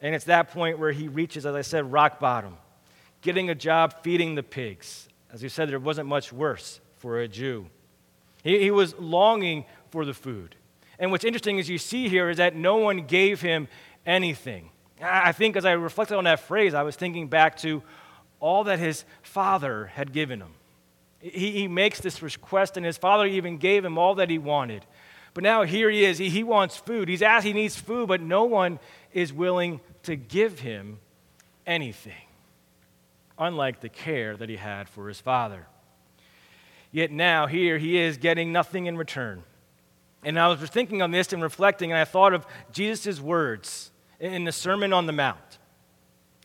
And 0.00 0.14
it's 0.14 0.24
that 0.24 0.50
point 0.50 0.78
where 0.78 0.92
he 0.92 1.08
reaches, 1.08 1.44
as 1.44 1.54
I 1.54 1.60
said, 1.60 1.92
rock 1.92 2.18
bottom, 2.18 2.56
getting 3.20 3.50
a 3.50 3.54
job 3.54 4.02
feeding 4.02 4.36
the 4.36 4.42
pigs. 4.42 5.08
As 5.30 5.42
you 5.42 5.50
said, 5.50 5.68
there 5.68 5.78
wasn't 5.78 6.08
much 6.08 6.32
worse 6.32 6.80
for 6.96 7.20
a 7.20 7.28
Jew. 7.28 7.66
He, 8.46 8.60
he 8.60 8.70
was 8.70 8.94
longing 8.98 9.64
for 9.90 10.04
the 10.04 10.14
food. 10.14 10.54
And 11.00 11.10
what's 11.10 11.24
interesting 11.24 11.58
is 11.58 11.68
you 11.68 11.78
see 11.78 12.08
here 12.08 12.30
is 12.30 12.36
that 12.36 12.54
no 12.54 12.76
one 12.76 13.06
gave 13.06 13.40
him 13.40 13.66
anything. 14.06 14.70
I 15.02 15.32
think 15.32 15.56
as 15.56 15.64
I 15.64 15.72
reflected 15.72 16.16
on 16.16 16.24
that 16.24 16.40
phrase, 16.40 16.72
I 16.72 16.84
was 16.84 16.94
thinking 16.94 17.26
back 17.26 17.56
to 17.58 17.82
all 18.38 18.64
that 18.64 18.78
his 18.78 19.04
father 19.22 19.86
had 19.86 20.12
given 20.12 20.40
him. 20.40 20.54
He, 21.18 21.50
he 21.50 21.68
makes 21.68 22.00
this 22.00 22.22
request, 22.22 22.76
and 22.76 22.86
his 22.86 22.96
father 22.96 23.26
even 23.26 23.58
gave 23.58 23.84
him 23.84 23.98
all 23.98 24.14
that 24.14 24.30
he 24.30 24.38
wanted. 24.38 24.86
But 25.34 25.42
now 25.42 25.64
here 25.64 25.90
he 25.90 26.04
is. 26.04 26.16
He, 26.16 26.30
he 26.30 26.44
wants 26.44 26.76
food. 26.76 27.08
He's 27.08 27.22
asked, 27.22 27.44
he 27.44 27.52
needs 27.52 27.76
food, 27.76 28.06
but 28.06 28.20
no 28.20 28.44
one 28.44 28.78
is 29.12 29.32
willing 29.32 29.80
to 30.04 30.14
give 30.14 30.60
him 30.60 30.98
anything, 31.66 32.12
unlike 33.38 33.80
the 33.80 33.88
care 33.88 34.36
that 34.36 34.48
he 34.48 34.56
had 34.56 34.88
for 34.88 35.08
his 35.08 35.20
father. 35.20 35.66
Yet 36.96 37.10
now, 37.10 37.46
here 37.46 37.76
he 37.76 37.98
is 37.98 38.16
getting 38.16 38.52
nothing 38.52 38.86
in 38.86 38.96
return. 38.96 39.42
And 40.24 40.40
I 40.40 40.48
was 40.48 40.70
thinking 40.70 41.02
on 41.02 41.10
this 41.10 41.30
and 41.34 41.42
reflecting, 41.42 41.92
and 41.92 42.00
I 42.00 42.06
thought 42.06 42.32
of 42.32 42.46
Jesus' 42.72 43.20
words 43.20 43.90
in 44.18 44.44
the 44.44 44.50
Sermon 44.50 44.94
on 44.94 45.04
the 45.04 45.12
Mount. 45.12 45.58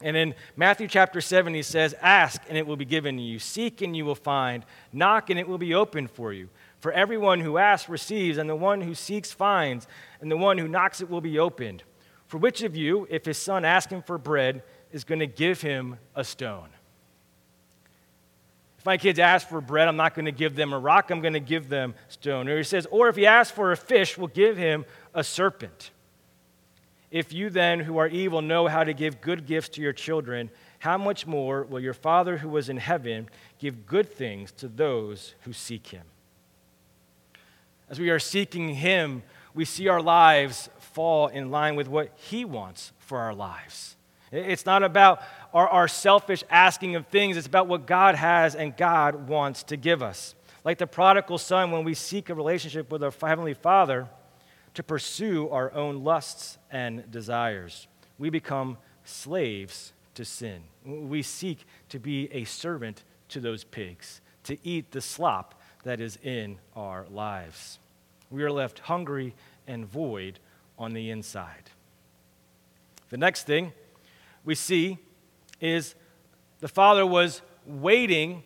And 0.02 0.18
in 0.18 0.36
Matthew 0.58 0.90
chapter 0.90 1.22
7, 1.22 1.54
he 1.54 1.64
says, 1.64 1.96
Ask 2.02 2.42
and 2.50 2.58
it 2.58 2.68
will 2.68 2.76
be 2.76 2.84
given 2.84 3.18
you, 3.18 3.40
seek 3.40 3.82
and 3.82 3.96
you 3.96 4.04
will 4.04 4.14
find, 4.14 4.66
knock 4.92 5.30
and 5.30 5.40
it 5.40 5.48
will 5.48 5.58
be 5.58 5.74
opened 5.74 6.12
for 6.12 6.34
you. 6.34 6.50
For 6.80 6.92
everyone 6.92 7.40
who 7.40 7.58
asks 7.58 7.88
receives, 7.88 8.38
and 8.38 8.50
the 8.50 8.56
one 8.58 8.82
who 8.82 8.94
seeks 8.94 9.32
finds, 9.32 9.88
and 10.20 10.30
the 10.30 10.36
one 10.36 10.58
who 10.58 10.68
knocks 10.68 11.00
it 11.00 11.10
will 11.10 11.22
be 11.22 11.40
opened. 11.40 11.84
For 12.28 12.40
which 12.40 12.62
of 12.62 12.76
you, 12.76 13.08
if 13.10 13.24
his 13.24 13.38
son 13.38 13.64
asks 13.64 13.94
him 13.94 14.02
for 14.02 14.18
bread, 14.18 14.64
is 14.92 15.06
going 15.06 15.20
to 15.20 15.28
give 15.28 15.62
him 15.62 15.98
a 16.14 16.26
stone? 16.26 16.72
If 18.82 18.86
my 18.88 18.98
kids 18.98 19.20
ask 19.20 19.48
for 19.48 19.62
bread, 19.62 19.88
I'm 19.88 19.96
not 19.96 20.16
going 20.16 20.26
to 20.26 20.32
give 20.32 20.56
them 20.56 20.74
a 20.74 20.80
rock, 20.80 21.12
I'm 21.12 21.22
going 21.22 21.36
to 21.36 21.40
give 21.40 21.70
them 21.70 21.94
stone. 22.08 22.50
Or 22.50 22.58
he 22.58 22.64
says, 22.64 22.88
or 22.90 23.10
if 23.10 23.16
he 23.16 23.28
asks 23.28 23.54
for 23.54 23.72
a 23.72 23.78
fish, 23.78 24.18
we'll 24.18 24.26
give 24.26 24.58
him 24.58 24.86
a 25.14 25.24
serpent. 25.24 25.92
If 27.12 27.32
you 27.32 27.52
then, 27.52 27.82
who 27.82 28.00
are 28.00 28.08
evil, 28.08 28.42
know 28.42 28.68
how 28.68 28.84
to 28.84 28.92
give 28.92 29.22
good 29.22 29.46
gifts 29.46 29.70
to 29.70 29.84
your 29.84 29.94
children, 29.94 30.50
how 30.80 30.98
much 30.98 31.28
more 31.28 31.62
will 31.62 31.80
your 31.80 31.94
Father 31.94 32.40
who 32.40 32.58
is 32.58 32.70
in 32.70 32.78
heaven 32.78 33.30
give 33.60 33.86
good 33.86 34.12
things 34.12 34.52
to 34.54 34.68
those 34.68 35.36
who 35.42 35.54
seek 35.54 35.86
him? 35.90 36.08
As 37.88 38.00
we 38.00 38.10
are 38.10 38.18
seeking 38.18 38.74
him, 38.74 39.22
we 39.54 39.64
see 39.64 39.90
our 39.90 40.02
lives 40.02 40.72
fall 40.80 41.28
in 41.28 41.52
line 41.52 41.76
with 41.76 41.88
what 41.88 42.10
he 42.16 42.46
wants 42.46 42.94
for 42.98 43.20
our 43.20 43.36
lives. 43.36 43.96
It's 44.32 44.66
not 44.66 44.82
about 44.82 45.22
our, 45.54 45.68
our 45.68 45.88
selfish 45.88 46.44
asking 46.50 46.96
of 46.96 47.08
things, 47.08 47.38
it's 47.38 47.48
about 47.48 47.68
what 47.68 47.86
God 47.86 48.16
has 48.16 48.56
and 48.56 48.76
God 48.76 49.28
wants 49.28 49.64
to 49.64 49.78
give 49.78 50.02
us. 50.02 50.36
Like 50.64 50.78
the 50.78 50.88
prodigal 50.88 51.38
son, 51.38 51.72
when 51.72 51.84
we 51.84 51.94
seek 51.94 52.30
a 52.30 52.36
relationship 52.36 52.92
with 52.92 53.04
our 53.04 53.12
Heavenly 53.12 53.54
Father 53.54 54.08
to 54.76 54.84
pursue 54.84 55.50
our 55.50 55.74
own 55.74 56.04
lusts 56.04 56.58
and 56.70 57.10
desires, 57.12 57.88
we 58.18 58.30
become 58.30 58.78
slaves 59.04 59.94
to 60.16 60.24
sin. 60.24 60.64
We 60.86 61.24
seek 61.24 61.66
to 61.90 62.00
be 62.00 62.32
a 62.32 62.44
servant 62.44 63.04
to 63.30 63.40
those 63.40 63.64
pigs, 63.64 64.22
to 64.44 64.58
eat 64.64 64.92
the 64.92 65.02
slop 65.02 65.60
that 65.84 66.00
is 66.00 66.18
in 66.24 66.60
our 66.76 67.06
lives. 67.10 67.80
We 68.30 68.44
are 68.44 68.52
left 68.52 68.80
hungry 68.80 69.34
and 69.68 69.86
void 69.86 70.40
on 70.78 70.94
the 70.94 71.10
inside. 71.10 71.72
The 73.10 73.18
next 73.18 73.44
thing 73.44 73.74
we 74.46 74.56
see 74.56 75.00
is 75.62 75.96
the 76.60 76.68
father 76.68 77.06
was 77.06 77.42
waiting 77.66 78.44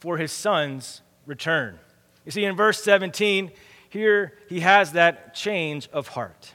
for 0.00 0.16
his 0.16 0.30
son's 0.30 1.02
return. 1.26 1.78
You 2.24 2.30
see, 2.30 2.44
in 2.44 2.54
verse 2.54 2.82
17, 2.82 3.50
here 3.88 4.34
he 4.48 4.60
has 4.60 4.92
that 4.92 5.34
change 5.34 5.88
of 5.92 6.08
heart. 6.08 6.54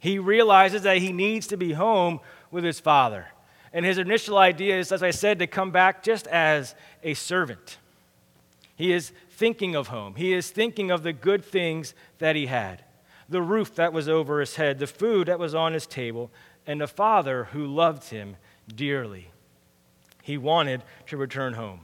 He 0.00 0.18
realizes 0.18 0.82
that 0.82 0.98
he 0.98 1.12
needs 1.12 1.46
to 1.48 1.56
be 1.56 1.72
home 1.72 2.20
with 2.50 2.64
his 2.64 2.80
father. 2.80 3.26
And 3.72 3.84
his 3.84 3.98
initial 3.98 4.38
idea 4.38 4.78
is, 4.78 4.92
as 4.92 5.02
I 5.02 5.10
said, 5.10 5.38
to 5.38 5.46
come 5.46 5.70
back 5.70 6.02
just 6.02 6.26
as 6.28 6.74
a 7.02 7.14
servant. 7.14 7.78
He 8.76 8.92
is 8.92 9.12
thinking 9.30 9.74
of 9.74 9.88
home. 9.88 10.14
He 10.14 10.32
is 10.32 10.50
thinking 10.50 10.90
of 10.90 11.02
the 11.02 11.12
good 11.12 11.44
things 11.44 11.94
that 12.18 12.36
he 12.36 12.46
had 12.46 12.84
the 13.28 13.42
roof 13.42 13.74
that 13.74 13.92
was 13.92 14.08
over 14.08 14.40
his 14.40 14.56
head, 14.56 14.78
the 14.78 14.86
food 14.86 15.28
that 15.28 15.38
was 15.38 15.54
on 15.54 15.72
his 15.72 15.86
table, 15.86 16.30
and 16.66 16.82
a 16.82 16.86
father 16.86 17.44
who 17.44 17.66
loved 17.66 18.10
him 18.10 18.36
dearly. 18.74 19.30
He 20.24 20.38
wanted 20.38 20.82
to 21.08 21.18
return 21.18 21.52
home. 21.52 21.80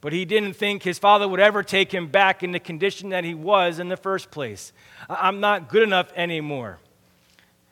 But 0.00 0.12
he 0.12 0.24
didn't 0.24 0.52
think 0.52 0.84
his 0.84 1.00
father 1.00 1.26
would 1.26 1.40
ever 1.40 1.64
take 1.64 1.92
him 1.92 2.06
back 2.06 2.44
in 2.44 2.52
the 2.52 2.60
condition 2.60 3.08
that 3.08 3.24
he 3.24 3.34
was 3.34 3.80
in 3.80 3.88
the 3.88 3.96
first 3.96 4.30
place. 4.30 4.72
I'm 5.10 5.40
not 5.40 5.68
good 5.68 5.82
enough 5.82 6.12
anymore. 6.14 6.78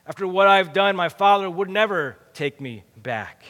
After 0.05 0.27
what 0.27 0.49
I've 0.49 0.73
done, 0.73 0.97
my 0.97 1.07
father 1.07 1.49
would 1.49 1.69
never 1.69 2.17
take 2.33 2.59
me 2.59 2.83
back. 2.97 3.45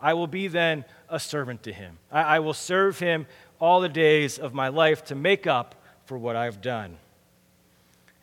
I 0.00 0.14
will 0.14 0.26
be 0.26 0.48
then 0.48 0.86
a 1.10 1.20
servant 1.20 1.62
to 1.64 1.74
him. 1.74 1.98
I, 2.10 2.38
will 2.38 2.54
serve 2.54 2.98
him 2.98 3.26
all 3.60 3.82
the 3.82 3.88
days 3.90 4.38
of 4.38 4.54
my 4.54 4.68
life 4.68 5.04
to 5.06 5.14
make 5.14 5.46
up 5.46 5.74
for 6.06 6.16
what 6.16 6.36
I've 6.36 6.62
done. 6.62 6.96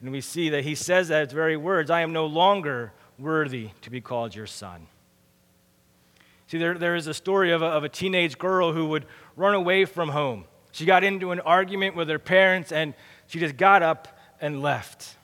And 0.02 0.12
we 0.12 0.22
see 0.22 0.50
that 0.50 0.63
he 0.63 0.74
says 0.74 1.10
that 1.10 1.28
his 1.28 1.34
very 1.34 1.56
words 1.56 1.91
I 1.91 2.02
am 2.02 2.13
no 2.13 2.26
longer 2.26 2.94
worthy 3.20 3.70
to 3.82 3.91
be 3.91 4.02
called 4.02 4.34
your 4.34 4.48
son. 4.48 4.88
See, 6.47 6.58
there, 6.58 6.77
there 6.77 6.95
is 6.95 7.08
a 7.08 7.13
story 7.13 7.51
of 7.51 7.62
a, 7.62 7.65
of 7.65 7.84
a 7.84 7.89
teenage 7.89 8.38
girl 8.38 8.71
who 8.71 8.88
would 8.88 9.05
run 9.36 9.55
away 9.55 9.86
from 9.86 10.10
home. 10.10 10.45
She 10.71 10.86
got 10.86 11.03
into 11.03 11.31
an 11.31 11.39
argument 11.39 11.95
with 11.95 12.10
her 12.10 12.19
parents 12.19 12.71
and 12.71 12.93
she 13.27 13.39
just 13.39 13.58
got 13.58 13.81
up 13.81 14.19
and 14.41 14.62
left. 14.62 15.15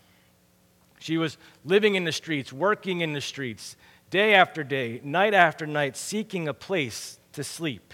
She 0.99 1.17
was 1.17 1.37
living 1.65 1.95
in 1.95 2.03
the 2.03 2.11
streets, 2.11 2.53
working 2.53 3.01
in 3.01 3.13
the 3.13 3.21
streets, 3.21 3.75
day 4.09 4.33
after 4.33 4.63
day, 4.63 5.01
night 5.03 5.33
after 5.33 5.65
night, 5.65 5.97
seeking 5.97 6.47
a 6.47 6.53
place 6.53 7.19
to 7.33 7.43
sleep, 7.43 7.93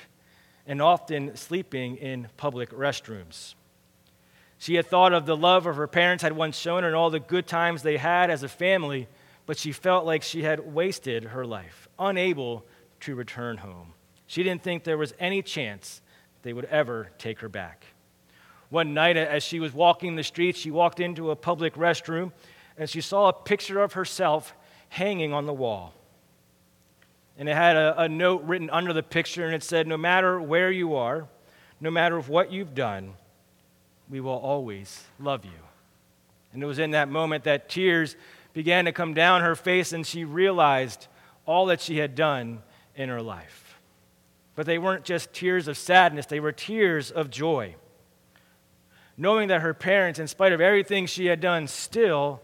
and 0.66 0.82
often 0.82 1.36
sleeping 1.36 1.96
in 1.98 2.28
public 2.38 2.70
restrooms. 2.72 3.56
She 4.58 4.76
had 4.76 4.88
thought 4.88 5.14
of 5.14 5.26
the 5.26 5.38
love 5.38 5.68
of 5.68 5.76
her 5.76 5.88
parents 5.88 6.24
had 6.24 6.34
once 6.34 6.58
shown 6.58 6.84
her 6.84 6.90
and 6.90 6.96
all 6.96 7.10
the 7.10 7.20
good 7.20 7.48
times 7.48 7.84
they 7.84 7.98
had 7.98 8.30
as 8.30 8.44
a 8.44 8.50
family, 8.50 9.08
but 9.46 9.58
she 9.58 9.72
felt 9.72 10.06
like 10.06 10.24
she 10.24 10.44
had 10.44 10.74
wasted 10.74 11.24
her 11.26 11.46
life, 11.46 11.88
unable 11.98 12.66
to 13.02 13.16
return 13.16 13.58
home. 13.58 13.94
She 14.28 14.44
didn't 14.44 14.64
think 14.64 14.84
there 14.84 14.98
was 14.98 15.14
any 15.20 15.42
chance 15.42 16.02
they 16.44 16.54
would 16.54 16.66
ever 16.66 17.12
take 17.18 17.40
her 17.40 17.50
back. 17.50 17.86
One 18.70 18.94
night, 18.94 19.16
as 19.16 19.44
she 19.44 19.60
was 19.60 19.74
walking 19.74 20.16
the 20.16 20.24
streets, 20.24 20.60
she 20.60 20.72
walked 20.72 21.00
into 21.00 21.32
a 21.32 21.36
public 21.36 21.76
restroom 21.76 22.32
and 22.78 22.90
she 22.90 23.02
saw 23.02 23.30
a 23.30 23.34
picture 23.34 23.82
of 23.82 23.94
herself 23.94 24.54
hanging 24.90 25.34
on 25.34 25.46
the 25.46 25.54
wall. 25.54 25.94
And 27.38 27.50
it 27.50 27.56
had 27.56 27.76
a, 27.76 28.04
a 28.04 28.10
note 28.10 28.44
written 28.44 28.70
under 28.70 28.94
the 28.94 29.04
picture, 29.04 29.46
and 29.46 29.54
it 29.54 29.64
said, 29.64 29.88
No 29.88 29.98
matter 29.98 30.42
where 30.42 30.72
you 30.72 30.96
are, 30.96 31.28
no 31.80 31.92
matter 31.92 32.20
what 32.20 32.52
you've 32.52 32.74
done, 32.74 33.14
we 34.10 34.20
will 34.20 34.32
always 34.32 35.04
love 35.20 35.46
you. 35.46 35.52
And 36.54 36.64
it 36.64 36.66
was 36.66 36.80
in 36.80 36.92
that 36.92 37.10
moment 37.10 37.44
that 37.44 37.70
tears 37.70 38.16
began 38.54 38.86
to 38.86 38.92
come 38.92 39.14
down 39.14 39.42
her 39.42 39.56
face, 39.56 39.92
and 39.92 40.06
she 40.06 40.24
realized 40.26 41.08
all 41.46 41.68
that 41.68 41.82
she 41.82 41.98
had 41.98 42.16
done 42.16 42.62
in 42.98 43.08
her 43.08 43.22
life. 43.22 43.80
But 44.56 44.66
they 44.66 44.78
weren't 44.78 45.06
just 45.06 45.32
tears 45.32 45.68
of 45.68 45.78
sadness, 45.78 46.26
they 46.26 46.42
were 46.42 46.52
tears 46.52 47.12
of 47.12 47.30
joy. 47.30 47.76
Knowing 49.16 49.48
that 49.48 49.62
her 49.62 49.74
parents, 49.74 50.20
in 50.20 50.28
spite 50.28 50.52
of 50.52 50.62
everything 50.62 51.06
she 51.06 51.28
had 51.28 51.40
done, 51.40 51.68
still 51.68 52.42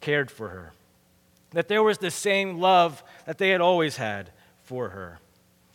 cared 0.00 0.30
for 0.30 0.48
her. 0.48 0.72
That 1.50 1.68
there 1.68 1.82
was 1.82 1.98
the 1.98 2.10
same 2.10 2.58
love 2.58 3.04
that 3.26 3.38
they 3.38 3.50
had 3.50 3.60
always 3.60 3.96
had 3.96 4.30
for 4.62 4.88
her. 4.90 5.18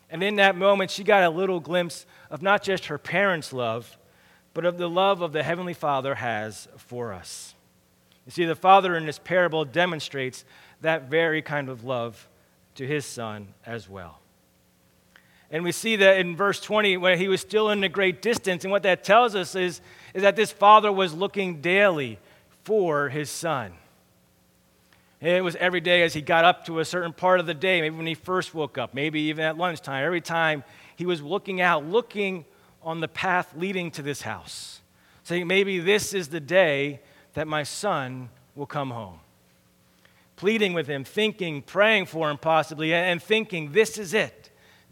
And 0.10 0.22
in 0.22 0.36
that 0.38 0.58
moment, 0.58 0.92
she 0.92 1.04
got 1.04 1.24
a 1.24 1.30
little 1.30 1.62
glimpse 1.62 2.06
of 2.30 2.42
not 2.42 2.64
just 2.64 2.88
her 2.88 2.98
parents' 2.98 3.54
love, 3.54 3.98
but 4.54 4.66
of 4.66 4.78
the 4.78 4.90
love 4.90 5.22
of 5.22 5.32
the 5.32 5.44
Heavenly 5.44 5.74
Father 5.74 6.16
has 6.16 6.68
for 6.78 7.14
us. 7.14 7.56
You 8.26 8.32
see, 8.32 8.46
the 8.46 8.56
Father 8.56 8.96
in 8.96 9.06
this 9.06 9.20
parable 9.20 9.64
demonstrates 9.66 10.44
that 10.82 11.10
very 11.10 11.42
kind 11.42 11.70
of 11.70 11.84
love 11.84 12.28
to 12.76 12.86
his 12.86 13.06
Son 13.06 13.54
as 13.66 13.90
well. 13.90 14.21
And 15.52 15.66
we 15.66 15.74
see 15.74 15.98
that 15.98 16.18
in 16.18 16.38
verse 16.38 16.62
20, 16.62 16.96
where 16.98 17.18
he 17.18 17.28
was 17.28 17.42
still 17.42 17.70
in 17.70 17.84
a 17.84 17.90
great 17.90 18.22
distance, 18.22 18.64
and 18.64 18.72
what 18.72 18.84
that 18.84 19.04
tells 19.04 19.36
us 19.36 19.54
is, 19.54 19.82
is 20.14 20.22
that 20.22 20.38
this 20.38 20.52
Father 20.52 20.92
was 20.92 21.14
looking 21.14 21.60
daily 21.60 22.20
for 22.64 23.10
his 23.10 23.30
Son. 23.30 23.74
It 25.20 25.44
was 25.44 25.56
every 25.58 25.82
day 25.82 26.02
as 26.02 26.14
he 26.14 26.22
got 26.22 26.46
up 26.46 26.66
to 26.66 26.80
a 26.80 26.86
certain 26.86 27.14
part 27.14 27.40
of 27.40 27.46
the 27.46 27.54
day, 27.54 27.82
maybe 27.82 27.96
when 27.96 28.08
he 28.08 28.16
first 28.16 28.56
woke 28.56 28.78
up, 28.78 28.96
maybe 28.96 29.20
even 29.22 29.46
at 29.46 29.58
lunchtime, 29.58 30.04
every 30.04 30.22
time 30.22 30.64
he 30.96 31.06
was 31.06 31.22
looking 31.22 31.62
out, 31.62 31.86
looking 31.86 32.46
on 32.82 33.02
the 33.02 33.08
path 33.08 33.54
leading 33.56 33.92
to 33.92 34.02
this 34.02 34.24
house, 34.24 34.82
saying, 35.24 35.46
Maybe 35.46 35.80
this 35.80 36.16
is 36.16 36.30
the 36.30 36.40
day 36.40 37.02
that 37.34 37.48
my 37.48 37.62
son 37.62 38.30
will 38.56 38.66
come 38.66 38.90
home. 38.90 39.20
Pleading 40.38 40.74
with 40.74 40.88
him, 40.88 41.04
thinking, 41.04 41.62
praying 41.62 42.08
for 42.08 42.32
him 42.32 42.38
possibly, 42.40 42.92
and 42.92 43.22
thinking, 43.22 43.74
This 43.74 44.00
is 44.00 44.16
it. 44.16 44.41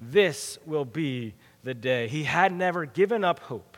This 0.01 0.57
will 0.65 0.85
be 0.85 1.33
the 1.63 1.73
day. 1.73 2.07
He 2.07 2.23
had 2.23 2.53
never 2.53 2.85
given 2.85 3.23
up 3.23 3.39
hope 3.39 3.77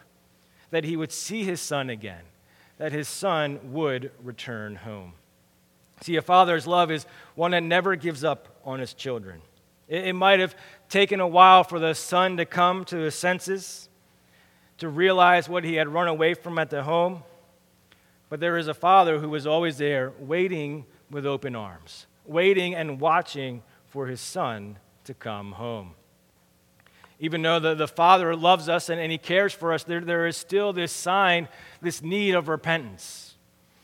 that 0.69 0.83
he 0.83 0.95
would 0.95 1.11
see 1.11 1.43
his 1.43 1.59
son 1.59 1.89
again, 1.89 2.23
that 2.77 2.91
his 2.91 3.07
son 3.07 3.59
would 3.71 4.11
return 4.23 4.75
home. 4.75 5.13
See, 6.01 6.15
a 6.15 6.21
father's 6.21 6.65
love 6.65 6.91
is 6.91 7.05
one 7.35 7.51
that 7.51 7.63
never 7.63 7.95
gives 7.95 8.23
up 8.23 8.47
on 8.65 8.79
his 8.79 8.93
children. 8.93 9.41
It, 9.87 10.07
it 10.07 10.13
might 10.13 10.39
have 10.39 10.55
taken 10.89 11.19
a 11.19 11.27
while 11.27 11.63
for 11.63 11.79
the 11.79 11.93
son 11.93 12.37
to 12.37 12.45
come 12.45 12.85
to 12.85 12.97
his 12.97 13.15
senses 13.15 13.89
to 14.79 14.89
realize 14.89 15.47
what 15.47 15.63
he 15.63 15.75
had 15.75 15.87
run 15.87 16.07
away 16.07 16.33
from 16.33 16.57
at 16.57 16.69
the 16.71 16.83
home. 16.83 17.23
But 18.29 18.39
there 18.39 18.57
is 18.57 18.67
a 18.67 18.73
father 18.73 19.19
who 19.19 19.29
was 19.29 19.45
always 19.45 19.77
there, 19.77 20.13
waiting 20.19 20.85
with 21.11 21.25
open 21.25 21.55
arms, 21.55 22.07
waiting 22.25 22.73
and 22.73 22.99
watching 22.99 23.61
for 23.85 24.07
his 24.07 24.21
son 24.21 24.79
to 25.03 25.13
come 25.13 25.51
home. 25.51 25.93
Even 27.21 27.43
though 27.43 27.59
the, 27.59 27.75
the 27.75 27.87
Father 27.87 28.35
loves 28.35 28.67
us 28.67 28.89
and, 28.89 28.99
and 28.99 29.11
He 29.11 29.19
cares 29.19 29.53
for 29.53 29.71
us, 29.71 29.83
there, 29.83 30.01
there 30.01 30.25
is 30.25 30.35
still 30.35 30.73
this 30.73 30.91
sign, 30.91 31.47
this 31.79 32.01
need 32.01 32.33
of 32.33 32.49
repentance. 32.49 33.35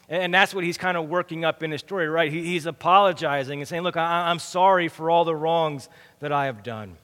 And, 0.10 0.24
and 0.24 0.34
that's 0.34 0.56
what 0.56 0.64
He's 0.64 0.78
kind 0.78 0.98
of 0.98 1.08
working 1.08 1.46
up 1.46 1.62
in 1.62 1.72
His 1.72 1.82
story, 1.82 2.10
right? 2.10 2.32
He, 2.32 2.44
he's 2.44 2.66
apologizing 2.66 3.60
and 3.60 3.68
saying, 3.68 3.84
Look, 3.84 3.96
I, 3.96 4.30
I'm 4.30 4.40
sorry 4.40 4.88
for 4.88 5.12
all 5.12 5.24
the 5.24 5.36
wrongs 5.36 5.88
that 6.20 6.32
I 6.32 6.48
have 6.48 6.64
done. 6.64 6.98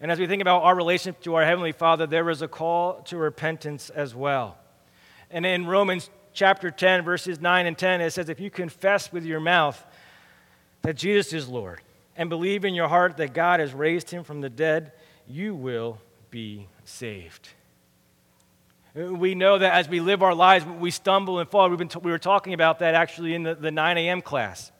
And 0.00 0.10
as 0.10 0.18
we 0.18 0.26
think 0.26 0.40
about 0.40 0.62
our 0.62 0.74
relationship 0.74 1.22
to 1.24 1.34
our 1.34 1.44
Heavenly 1.44 1.72
Father, 1.72 2.06
there 2.06 2.30
is 2.30 2.40
a 2.40 2.48
call 2.48 3.02
to 3.02 3.18
repentance 3.18 3.90
as 3.90 4.14
well. 4.14 4.56
And 5.30 5.44
in 5.44 5.66
Romans 5.66 6.08
chapter 6.32 6.70
10, 6.70 7.04
verses 7.04 7.38
9 7.38 7.66
and 7.66 7.76
10, 7.76 8.00
it 8.00 8.10
says, 8.12 8.30
If 8.30 8.40
you 8.40 8.50
confess 8.50 9.12
with 9.12 9.26
your 9.26 9.40
mouth 9.40 9.84
that 10.80 10.96
Jesus 10.96 11.34
is 11.34 11.48
Lord 11.48 11.82
and 12.16 12.30
believe 12.30 12.64
in 12.64 12.74
your 12.74 12.88
heart 12.88 13.18
that 13.18 13.34
God 13.34 13.60
has 13.60 13.74
raised 13.74 14.08
him 14.08 14.24
from 14.24 14.40
the 14.40 14.48
dead, 14.48 14.92
you 15.30 15.54
will 15.54 15.98
be 16.30 16.66
saved. 16.84 17.48
We 18.94 19.36
know 19.36 19.58
that 19.58 19.72
as 19.72 19.88
we 19.88 20.00
live 20.00 20.22
our 20.22 20.34
lives, 20.34 20.66
we 20.66 20.90
stumble 20.90 21.38
and 21.38 21.48
fall. 21.48 21.68
We've 21.68 21.78
been 21.78 21.88
t- 21.88 22.00
we 22.02 22.10
were 22.10 22.18
talking 22.18 22.54
about 22.54 22.80
that 22.80 22.94
actually 22.94 23.34
in 23.34 23.44
the, 23.44 23.54
the 23.54 23.70
9 23.70 23.98
a.m. 23.98 24.20
class 24.20 24.72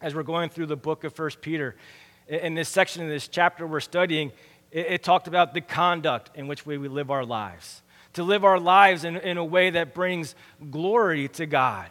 as 0.00 0.14
we're 0.14 0.22
going 0.22 0.48
through 0.48 0.66
the 0.66 0.76
book 0.76 1.04
of 1.04 1.16
1 1.16 1.30
Peter. 1.42 1.76
In 2.26 2.54
this 2.54 2.70
section 2.70 3.02
of 3.02 3.10
this 3.10 3.28
chapter 3.28 3.66
we're 3.66 3.80
studying, 3.80 4.32
it, 4.70 4.86
it 4.86 5.02
talked 5.02 5.28
about 5.28 5.52
the 5.52 5.60
conduct 5.60 6.30
in 6.34 6.46
which 6.46 6.64
we, 6.64 6.78
we 6.78 6.88
live 6.88 7.10
our 7.10 7.26
lives. 7.26 7.82
To 8.14 8.22
live 8.22 8.44
our 8.44 8.58
lives 8.58 9.04
in, 9.04 9.16
in 9.18 9.36
a 9.36 9.44
way 9.44 9.68
that 9.70 9.94
brings 9.94 10.34
glory 10.70 11.28
to 11.28 11.44
God, 11.44 11.90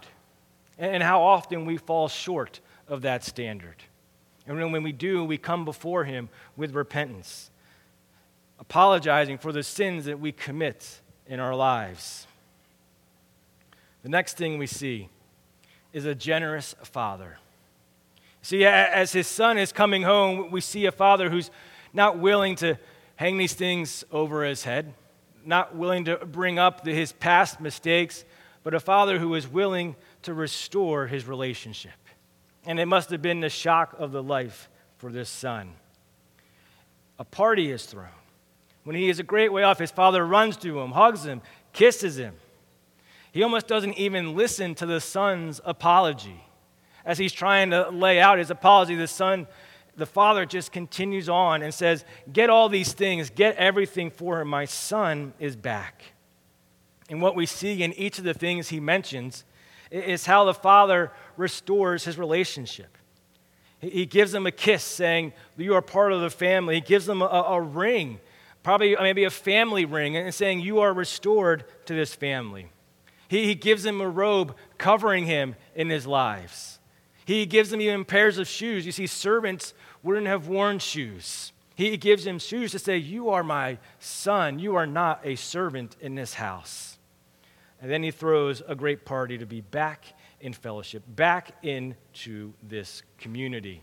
and, 0.80 0.96
and 0.96 1.04
how 1.04 1.22
often 1.22 1.66
we 1.66 1.78
fall 1.78 2.08
short 2.08 2.60
of 2.88 3.04
that 3.04 3.24
standard. 3.24 3.84
And 4.48 4.72
when 4.72 4.82
we 4.82 4.92
do, 4.92 5.24
we 5.24 5.38
come 5.38 5.64
before 5.64 6.06
Him 6.06 6.30
with 6.58 6.74
repentance, 6.74 7.51
apologizing 8.62 9.40
for 9.40 9.52
the 9.52 9.64
sins 9.64 10.06
that 10.06 10.20
we 10.20 10.32
commit 10.32 11.02
in 11.28 11.40
our 11.40 11.56
lives. 11.56 12.28
The 14.04 14.10
next 14.10 14.38
thing 14.38 14.58
we 14.58 14.68
see 14.68 15.10
is 15.92 16.06
a 16.06 16.16
generous 16.16 16.76
father. 16.84 17.38
See, 18.44 18.64
as 18.66 19.12
his 19.12 19.28
son 19.28 19.58
is 19.58 19.72
coming 19.72 20.04
home, 20.04 20.52
we 20.52 20.62
see 20.62 20.86
a 20.86 20.92
father 20.92 21.30
who's 21.30 21.52
not 21.92 22.20
willing 22.20 22.56
to 22.58 22.78
hang 23.16 23.38
these 23.38 23.54
things 23.54 24.04
over 24.12 24.44
his 24.46 24.64
head, 24.64 24.94
not 25.44 25.76
willing 25.76 26.06
to 26.06 26.18
bring 26.18 26.58
up 26.58 26.86
his 26.86 27.12
past 27.12 27.60
mistakes, 27.60 28.24
but 28.64 28.74
a 28.74 28.80
father 28.80 29.20
who 29.20 29.34
is 29.36 29.48
willing 29.48 29.96
to 30.22 30.34
restore 30.34 31.08
his 31.08 31.28
relationship. 31.28 31.92
And 32.66 32.80
it 32.80 32.86
must 32.86 33.10
have 33.10 33.22
been 33.22 33.42
the 33.42 33.50
shock 33.50 33.96
of 33.98 34.12
the 34.12 34.24
life 34.24 34.70
for 34.98 35.12
this 35.12 35.30
son. 35.30 35.74
A 37.20 37.24
party 37.24 37.72
is 37.72 37.86
thrown. 37.86 38.21
When 38.84 38.96
he 38.96 39.10
is 39.10 39.20
a 39.20 39.24
great 39.24 39.54
way 39.54 39.64
off, 39.64 39.80
his 39.80 39.92
father 39.92 40.26
runs 40.26 40.58
to 40.58 40.80
him, 40.80 40.92
hugs 40.92 41.26
him, 41.26 41.42
kisses 41.74 42.18
him. 42.18 42.36
He 43.32 43.44
almost 43.44 43.68
doesn't 43.68 43.98
even 43.98 44.36
listen 44.36 44.76
to 44.76 44.86
the 44.86 45.00
son's 45.00 45.62
apology. 45.64 46.44
As 47.06 47.18
he's 47.18 47.32
trying 47.32 47.72
to 47.72 47.90
lay 47.90 48.20
out 48.20 48.38
his 48.38 48.52
apology, 48.52 48.96
the 48.96 49.08
son, 49.08 49.48
the 49.96 50.06
father 50.06 50.46
just 50.46 50.72
continues 50.72 51.30
on 51.30 51.62
and 51.62 51.74
says, 51.74 52.06
Get 52.32 52.50
all 52.50 52.70
these 52.70 52.94
things, 52.94 53.30
get 53.30 53.56
everything 53.56 54.12
for 54.12 54.42
him. 54.42 54.48
My 54.50 54.66
son 54.66 55.34
is 55.40 55.56
back. 55.56 56.04
And 57.10 57.22
what 57.22 57.36
we 57.36 57.46
see 57.46 57.84
in 57.84 57.94
each 57.94 58.18
of 58.20 58.24
the 58.24 58.34
things 58.34 58.70
he 58.70 58.80
mentions 58.80 59.44
is 59.90 60.26
how 60.26 60.46
the 60.46 60.54
father 60.54 61.12
restores 61.38 62.06
his 62.06 62.18
relationship. 62.18 62.98
He 63.80 64.06
gives 64.06 64.32
them 64.32 64.46
a 64.46 64.52
kiss, 64.52 64.84
saying, 64.84 65.34
You 65.58 65.74
are 65.74 65.82
part 65.82 66.14
of 66.14 66.22
the 66.22 66.30
family. 66.30 66.76
He 66.76 66.82
gives 66.82 67.06
them 67.06 67.22
a, 67.22 67.26
a 67.26 67.62
ring 67.62 68.20
probably 68.64 68.96
uh, 68.96 69.04
maybe 69.04 69.24
a 69.24 69.30
family 69.30 69.86
ring, 69.86 70.16
and 70.16 70.34
saying, 70.34 70.60
You 70.60 70.80
are 70.80 70.94
restored 70.94 71.64
to 71.86 71.94
this 71.94 72.14
family. 72.14 72.70
He, 73.28 73.46
he 73.46 73.56
gives 73.56 73.86
him 73.86 74.02
a 74.02 74.10
robe 74.10 74.56
covering 74.78 75.26
him 75.26 75.56
in 75.76 75.90
his 75.90 76.06
lives. 76.06 76.80
He 77.26 77.46
gives 77.46 77.72
him 77.72 77.82
even 77.82 78.06
pairs 78.06 78.38
of 78.38 78.48
shoes. 78.48 78.86
You 78.86 78.92
see, 78.92 79.08
servants 79.08 79.74
wouldn't 80.04 80.28
have 80.28 80.48
worn 80.48 80.80
shoes. 80.80 81.54
He 81.76 81.96
gives 81.98 82.26
him 82.26 82.40
shoes 82.40 82.72
to 82.72 82.80
say, 82.80 82.98
You 82.98 83.30
are 83.30 83.44
my 83.44 83.78
son. 84.00 84.60
You 84.60 84.76
are 84.76 84.88
not 84.88 85.22
a 85.24 85.36
servant 85.36 85.96
in 86.02 86.16
this 86.16 86.36
house. 86.36 86.98
And 87.82 87.90
then 87.90 88.04
he 88.04 88.12
throws 88.12 88.62
a 88.68 88.76
great 88.76 89.06
party 89.06 89.38
to 89.40 89.46
be 89.46 89.62
back 89.62 90.06
in 90.40 90.54
fellowship, 90.54 91.04
back 91.08 91.56
into 91.64 92.54
this 92.62 93.02
community. 93.18 93.82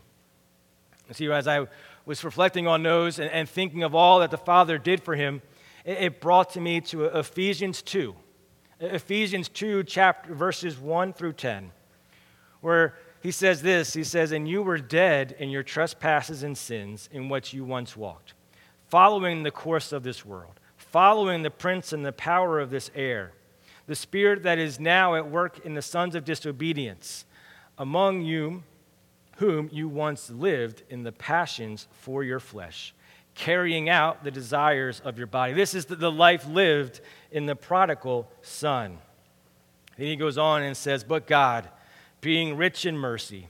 See, 1.11 1.29
as 1.31 1.47
I 1.47 1.67
was 2.09 2.23
reflecting 2.23 2.65
on 2.65 2.81
those 2.81 3.19
and, 3.19 3.29
and 3.29 3.47
thinking 3.47 3.83
of 3.83 3.93
all 3.93 4.17
that 4.21 4.31
the 4.31 4.37
Father 4.37 4.79
did 4.79 5.03
for 5.03 5.13
him, 5.13 5.43
it, 5.85 5.97
it 5.99 6.19
brought 6.19 6.49
to 6.49 6.59
me 6.59 6.81
to 6.81 7.05
Ephesians 7.05 7.83
2. 7.83 8.15
Ephesians 8.79 9.47
2, 9.47 9.83
chapter, 9.83 10.33
verses 10.33 10.79
1 10.79 11.13
through 11.13 11.33
10, 11.33 11.69
where 12.61 12.97
he 13.21 13.29
says 13.29 13.61
this 13.61 13.93
He 13.93 14.03
says, 14.03 14.31
And 14.31 14.49
you 14.49 14.63
were 14.63 14.79
dead 14.79 15.35
in 15.37 15.51
your 15.51 15.61
trespasses 15.61 16.41
and 16.41 16.57
sins 16.57 17.09
in 17.11 17.29
which 17.29 17.53
you 17.53 17.63
once 17.63 17.95
walked, 17.95 18.33
following 18.87 19.43
the 19.43 19.51
course 19.51 19.91
of 19.91 20.01
this 20.01 20.25
world, 20.25 20.59
following 20.77 21.43
the 21.43 21.51
prince 21.51 21.93
and 21.93 22.03
the 22.03 22.11
power 22.11 22.59
of 22.59 22.71
this 22.71 22.89
air, 22.95 23.33
the 23.85 23.95
spirit 23.95 24.41
that 24.41 24.57
is 24.57 24.79
now 24.79 25.13
at 25.13 25.29
work 25.29 25.63
in 25.63 25.75
the 25.75 25.81
sons 25.83 26.15
of 26.15 26.25
disobedience, 26.25 27.25
among 27.77 28.23
you 28.23 28.63
whom 29.39 29.69
you 29.71 29.87
once 29.87 30.29
lived 30.29 30.83
in 30.89 31.03
the 31.03 31.13
passions 31.13 31.87
for 31.91 32.25
your 32.25 32.41
flesh, 32.41 32.93
carrying 33.35 33.87
out 33.87 34.21
the 34.25 34.31
desires 34.31 35.01
of 35.05 35.17
your 35.17 35.27
body. 35.27 35.53
This 35.53 35.73
is 35.73 35.85
the 35.85 36.11
life 36.11 36.45
lived 36.45 36.99
in 37.31 37.45
the 37.45 37.55
prodigal 37.55 38.29
son. 38.41 38.97
Then 39.97 40.07
he 40.07 40.17
goes 40.17 40.37
on 40.37 40.61
and 40.61 40.75
says, 40.75 41.05
But 41.05 41.25
God, 41.25 41.69
being 42.19 42.57
rich 42.57 42.85
in 42.85 42.97
mercy, 42.97 43.47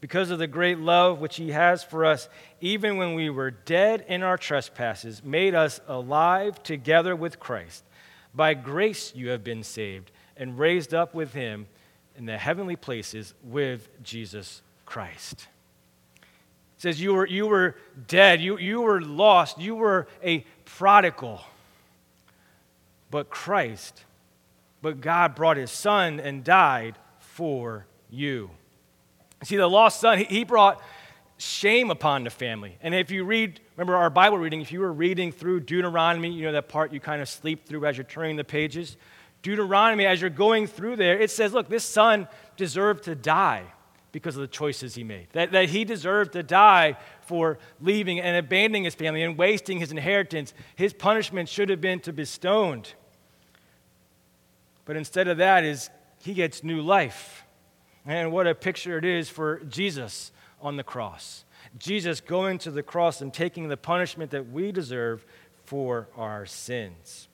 because 0.00 0.30
of 0.30 0.38
the 0.38 0.46
great 0.46 0.78
love 0.78 1.20
which 1.20 1.36
he 1.36 1.50
has 1.50 1.84
for 1.84 2.06
us, 2.06 2.30
even 2.62 2.96
when 2.96 3.14
we 3.14 3.28
were 3.28 3.50
dead 3.50 4.06
in 4.08 4.22
our 4.22 4.38
trespasses, 4.38 5.22
made 5.22 5.54
us 5.54 5.80
alive 5.86 6.62
together 6.62 7.14
with 7.14 7.38
Christ. 7.38 7.84
By 8.34 8.54
grace 8.54 9.12
you 9.14 9.28
have 9.28 9.44
been 9.44 9.62
saved 9.62 10.12
and 10.34 10.58
raised 10.58 10.94
up 10.94 11.14
with 11.14 11.34
him 11.34 11.66
in 12.16 12.24
the 12.24 12.38
heavenly 12.38 12.76
places 12.76 13.34
with 13.42 13.90
Jesus 14.02 14.62
Christ. 14.86 15.48
It 16.76 16.82
says 16.82 17.00
you 17.00 17.14
were, 17.14 17.26
you 17.26 17.46
were 17.46 17.76
dead, 18.06 18.40
you, 18.40 18.58
you 18.58 18.80
were 18.80 19.00
lost, 19.00 19.60
you 19.60 19.74
were 19.74 20.06
a 20.22 20.44
prodigal. 20.64 21.40
But 23.10 23.28
Christ, 23.28 24.04
but 24.82 25.00
God 25.00 25.34
brought 25.34 25.56
his 25.56 25.70
son 25.70 26.20
and 26.20 26.44
died 26.44 26.96
for 27.18 27.86
you. 28.10 28.50
See, 29.42 29.56
the 29.56 29.66
lost 29.66 30.00
son, 30.00 30.18
he, 30.18 30.24
he 30.24 30.44
brought 30.44 30.82
shame 31.38 31.90
upon 31.90 32.24
the 32.24 32.30
family. 32.30 32.76
And 32.80 32.94
if 32.94 33.10
you 33.10 33.24
read, 33.24 33.60
remember 33.76 33.96
our 33.96 34.10
Bible 34.10 34.38
reading, 34.38 34.60
if 34.60 34.72
you 34.72 34.80
were 34.80 34.92
reading 34.92 35.32
through 35.32 35.60
Deuteronomy, 35.60 36.30
you 36.30 36.44
know 36.46 36.52
that 36.52 36.68
part 36.68 36.92
you 36.92 37.00
kind 37.00 37.20
of 37.20 37.28
sleep 37.28 37.66
through 37.66 37.84
as 37.86 37.96
you're 37.96 38.04
turning 38.04 38.36
the 38.36 38.44
pages. 38.44 38.96
Deuteronomy, 39.42 40.06
as 40.06 40.20
you're 40.20 40.30
going 40.30 40.66
through 40.66 40.96
there, 40.96 41.18
it 41.18 41.30
says, 41.30 41.52
look, 41.52 41.68
this 41.68 41.84
son 41.84 42.26
deserved 42.56 43.04
to 43.04 43.14
die 43.14 43.64
because 44.16 44.34
of 44.34 44.40
the 44.40 44.48
choices 44.48 44.94
he 44.94 45.04
made. 45.04 45.26
That, 45.32 45.52
that 45.52 45.68
he 45.68 45.84
deserved 45.84 46.32
to 46.32 46.42
die 46.42 46.96
for 47.26 47.58
leaving 47.82 48.18
and 48.18 48.34
abandoning 48.34 48.84
his 48.84 48.94
family 48.94 49.22
and 49.22 49.36
wasting 49.36 49.78
his 49.78 49.90
inheritance. 49.90 50.54
His 50.74 50.94
punishment 50.94 51.50
should 51.50 51.68
have 51.68 51.82
been 51.82 52.00
to 52.00 52.14
be 52.14 52.24
stoned. 52.24 52.94
But 54.86 54.96
instead 54.96 55.28
of 55.28 55.36
that 55.36 55.64
is 55.64 55.90
he 56.22 56.32
gets 56.32 56.64
new 56.64 56.80
life. 56.80 57.44
And 58.06 58.32
what 58.32 58.46
a 58.46 58.54
picture 58.54 58.96
it 58.96 59.04
is 59.04 59.28
for 59.28 59.58
Jesus 59.68 60.32
on 60.62 60.78
the 60.78 60.82
cross. 60.82 61.44
Jesus 61.76 62.22
going 62.22 62.56
to 62.60 62.70
the 62.70 62.82
cross 62.82 63.20
and 63.20 63.34
taking 63.34 63.68
the 63.68 63.76
punishment 63.76 64.30
that 64.30 64.50
we 64.50 64.72
deserve 64.72 65.26
for 65.66 66.08
our 66.16 66.46
sins. 66.46 67.28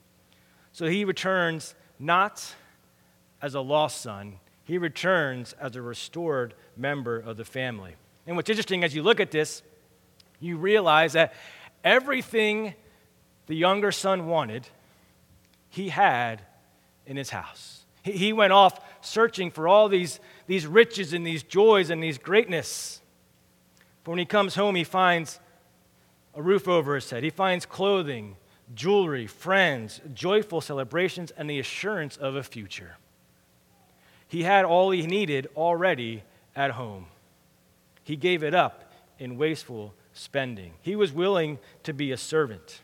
So 0.73 0.87
he 0.87 1.05
returns 1.05 1.77
not 2.01 2.57
as 3.41 3.55
a 3.55 3.61
lost 3.61 4.01
son, 4.01 4.41
he 4.65 4.79
returns 4.79 5.55
as 5.55 5.77
a 5.77 5.83
restored 5.83 6.55
member 6.77 7.19
of 7.19 7.37
the 7.37 7.45
family. 7.45 7.97
And 8.27 8.37
what's 8.37 8.51
interesting 8.51 8.85
as 8.85 8.95
you 8.95 9.03
look 9.03 9.21
at 9.21 9.31
this, 9.31 9.63
you 10.41 10.57
realize 10.57 11.15
that 11.15 11.35
everything 11.85 12.75
the 13.47 13.55
younger 13.55 13.93
son 13.93 14.27
wanted, 14.27 14.69
he 15.69 15.89
had 15.89 16.43
in 17.07 17.17
his 17.17 17.31
house. 17.31 17.85
He 18.03 18.33
went 18.33 18.53
off 18.53 18.81
searching 19.01 19.51
for 19.51 19.69
all 19.69 19.89
these, 19.89 20.19
these 20.47 20.67
riches 20.67 21.13
and 21.13 21.27
these 21.27 21.43
joys 21.43 21.91
and 21.91 22.03
these 22.03 22.19
greatness. 22.19 23.01
But 24.03 24.13
when 24.13 24.19
he 24.19 24.25
comes 24.25 24.55
home, 24.55 24.75
he 24.75 24.85
finds 24.85 25.39
a 26.35 26.43
roof 26.43 26.67
over 26.67 26.97
his 26.97 27.09
head. 27.11 27.23
He 27.23 27.31
finds 27.31 27.65
clothing, 27.65 28.37
jewelry, 28.75 29.27
friends, 29.27 30.01
joyful 30.15 30.61
celebrations, 30.61 31.31
and 31.33 31.49
the 31.49 31.61
assurance 31.61 32.17
of 32.17 32.35
a 32.35 32.43
future. 32.43 32.97
He 34.33 34.45
had 34.45 34.65
all 34.65 34.93
he 34.93 35.07
needed 35.07 35.47
already 35.55 36.23
at 36.57 36.71
home. 36.71 37.05
He 38.03 38.17
gave 38.17 38.43
it 38.43 38.55
up 38.55 38.91
in 39.19 39.37
wasteful 39.37 39.93
spending. 40.15 40.73
He 40.81 40.97
was 40.97 41.13
willing 41.13 41.59
to 41.83 41.93
be 41.93 42.13
a 42.13 42.17
servant. 42.17 42.81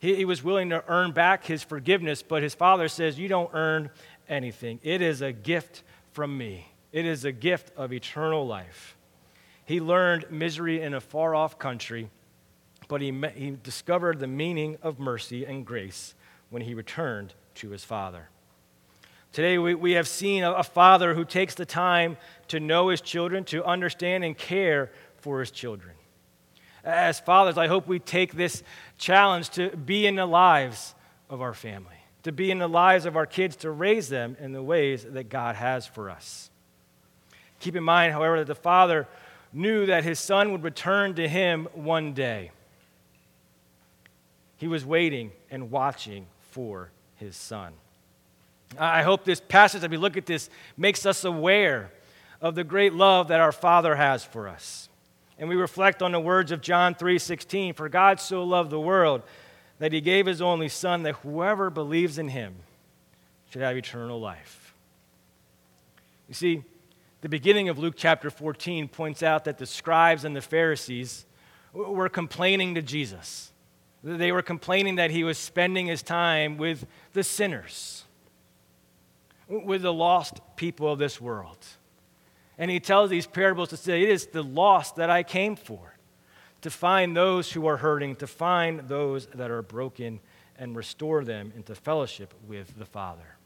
He, 0.00 0.16
he, 0.16 0.26
was 0.26 0.44
willing 0.44 0.68
to 0.68 0.84
earn 0.86 1.12
back 1.12 1.46
his 1.46 1.62
forgiveness, 1.62 2.22
but 2.22 2.42
his 2.42 2.54
father 2.54 2.88
says, 2.88 3.18
You 3.18 3.26
don't 3.26 3.48
earn 3.54 3.88
anything. 4.28 4.78
It 4.82 5.00
is 5.00 5.22
a 5.22 5.32
gift 5.32 5.82
from 6.12 6.36
me, 6.36 6.68
it 6.92 7.06
is 7.06 7.24
a 7.24 7.32
gift 7.32 7.72
of 7.74 7.90
eternal 7.90 8.46
life. 8.46 8.98
He 9.64 9.80
learned 9.80 10.26
misery 10.30 10.82
in 10.82 10.92
a 10.92 11.00
far 11.00 11.34
off 11.34 11.58
country, 11.58 12.10
but 12.86 13.00
he, 13.00 13.18
he 13.34 13.56
discovered 13.62 14.20
the 14.20 14.26
meaning 14.26 14.76
of 14.82 14.98
mercy 14.98 15.46
and 15.46 15.64
grace 15.64 16.14
when 16.50 16.60
he 16.60 16.74
returned 16.74 17.32
to 17.54 17.70
his 17.70 17.82
father. 17.82 18.28
Today, 19.36 19.58
we, 19.58 19.74
we 19.74 19.92
have 19.92 20.08
seen 20.08 20.44
a, 20.44 20.52
a 20.52 20.62
father 20.62 21.12
who 21.12 21.22
takes 21.22 21.54
the 21.54 21.66
time 21.66 22.16
to 22.48 22.58
know 22.58 22.88
his 22.88 23.02
children, 23.02 23.44
to 23.44 23.62
understand 23.66 24.24
and 24.24 24.34
care 24.34 24.90
for 25.18 25.40
his 25.40 25.50
children. 25.50 25.94
As 26.82 27.20
fathers, 27.20 27.58
I 27.58 27.66
hope 27.66 27.86
we 27.86 27.98
take 27.98 28.32
this 28.32 28.62
challenge 28.96 29.50
to 29.50 29.76
be 29.76 30.06
in 30.06 30.14
the 30.14 30.24
lives 30.24 30.94
of 31.28 31.42
our 31.42 31.52
family, 31.52 31.98
to 32.22 32.32
be 32.32 32.50
in 32.50 32.58
the 32.58 32.66
lives 32.66 33.04
of 33.04 33.14
our 33.14 33.26
kids, 33.26 33.56
to 33.56 33.70
raise 33.70 34.08
them 34.08 34.38
in 34.40 34.52
the 34.52 34.62
ways 34.62 35.04
that 35.04 35.28
God 35.28 35.54
has 35.54 35.86
for 35.86 36.08
us. 36.08 36.50
Keep 37.60 37.76
in 37.76 37.84
mind, 37.84 38.14
however, 38.14 38.38
that 38.38 38.46
the 38.46 38.54
father 38.54 39.06
knew 39.52 39.84
that 39.84 40.02
his 40.02 40.18
son 40.18 40.50
would 40.50 40.62
return 40.62 41.14
to 41.16 41.28
him 41.28 41.68
one 41.74 42.14
day. 42.14 42.52
He 44.56 44.66
was 44.66 44.86
waiting 44.86 45.32
and 45.50 45.70
watching 45.70 46.24
for 46.52 46.90
his 47.16 47.36
son. 47.36 47.74
I 48.78 49.02
hope 49.02 49.24
this 49.24 49.40
passage, 49.40 49.82
as 49.82 49.88
we 49.88 49.96
look 49.96 50.16
at 50.16 50.26
this, 50.26 50.50
makes 50.76 51.06
us 51.06 51.24
aware 51.24 51.92
of 52.40 52.54
the 52.54 52.64
great 52.64 52.92
love 52.92 53.28
that 53.28 53.40
our 53.40 53.52
Father 53.52 53.96
has 53.96 54.24
for 54.24 54.48
us. 54.48 54.88
And 55.38 55.48
we 55.48 55.56
reflect 55.56 56.02
on 56.02 56.12
the 56.12 56.20
words 56.20 56.50
of 56.50 56.62
John 56.62 56.94
3:16, 56.94 57.74
"For 57.74 57.88
God 57.88 58.20
so 58.20 58.42
loved 58.42 58.70
the 58.70 58.80
world 58.80 59.22
that 59.78 59.92
he 59.92 60.00
gave 60.00 60.24
his 60.26 60.40
only 60.40 60.68
son 60.68 61.02
that 61.02 61.16
whoever 61.16 61.68
believes 61.68 62.16
in 62.16 62.28
him 62.28 62.56
should 63.50 63.62
have 63.62 63.76
eternal 63.76 64.18
life." 64.18 64.74
You 66.26 66.34
see, 66.34 66.64
the 67.20 67.28
beginning 67.28 67.68
of 67.68 67.78
Luke 67.78 67.94
chapter 67.96 68.30
14 68.30 68.88
points 68.88 69.22
out 69.22 69.44
that 69.44 69.58
the 69.58 69.66
scribes 69.66 70.24
and 70.24 70.34
the 70.34 70.40
Pharisees 70.40 71.26
were 71.72 72.08
complaining 72.08 72.74
to 72.74 72.82
Jesus. 72.82 73.52
They 74.02 74.32
were 74.32 74.42
complaining 74.42 74.96
that 74.96 75.10
he 75.10 75.22
was 75.22 75.36
spending 75.36 75.86
his 75.86 76.02
time 76.02 76.56
with 76.56 76.86
the 77.12 77.22
sinners, 77.22 78.05
with 79.48 79.82
the 79.82 79.92
lost 79.92 80.40
people 80.56 80.90
of 80.90 80.98
this 80.98 81.20
world. 81.20 81.58
And 82.58 82.70
he 82.70 82.80
tells 82.80 83.10
these 83.10 83.26
parables 83.26 83.68
to 83.70 83.76
say, 83.76 84.02
It 84.02 84.08
is 84.08 84.26
the 84.26 84.42
lost 84.42 84.96
that 84.96 85.10
I 85.10 85.22
came 85.22 85.56
for, 85.56 85.96
to 86.62 86.70
find 86.70 87.16
those 87.16 87.52
who 87.52 87.66
are 87.66 87.76
hurting, 87.76 88.16
to 88.16 88.26
find 88.26 88.80
those 88.88 89.26
that 89.26 89.50
are 89.50 89.62
broken, 89.62 90.20
and 90.58 90.74
restore 90.74 91.22
them 91.24 91.52
into 91.54 91.74
fellowship 91.74 92.32
with 92.46 92.78
the 92.78 92.86
Father. 92.86 93.36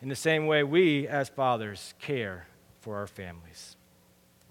In 0.00 0.08
the 0.08 0.16
same 0.16 0.46
way, 0.46 0.62
we 0.62 1.08
as 1.08 1.28
fathers 1.28 1.94
care 2.00 2.46
for 2.80 2.96
our 2.96 3.06
families. 3.06 3.76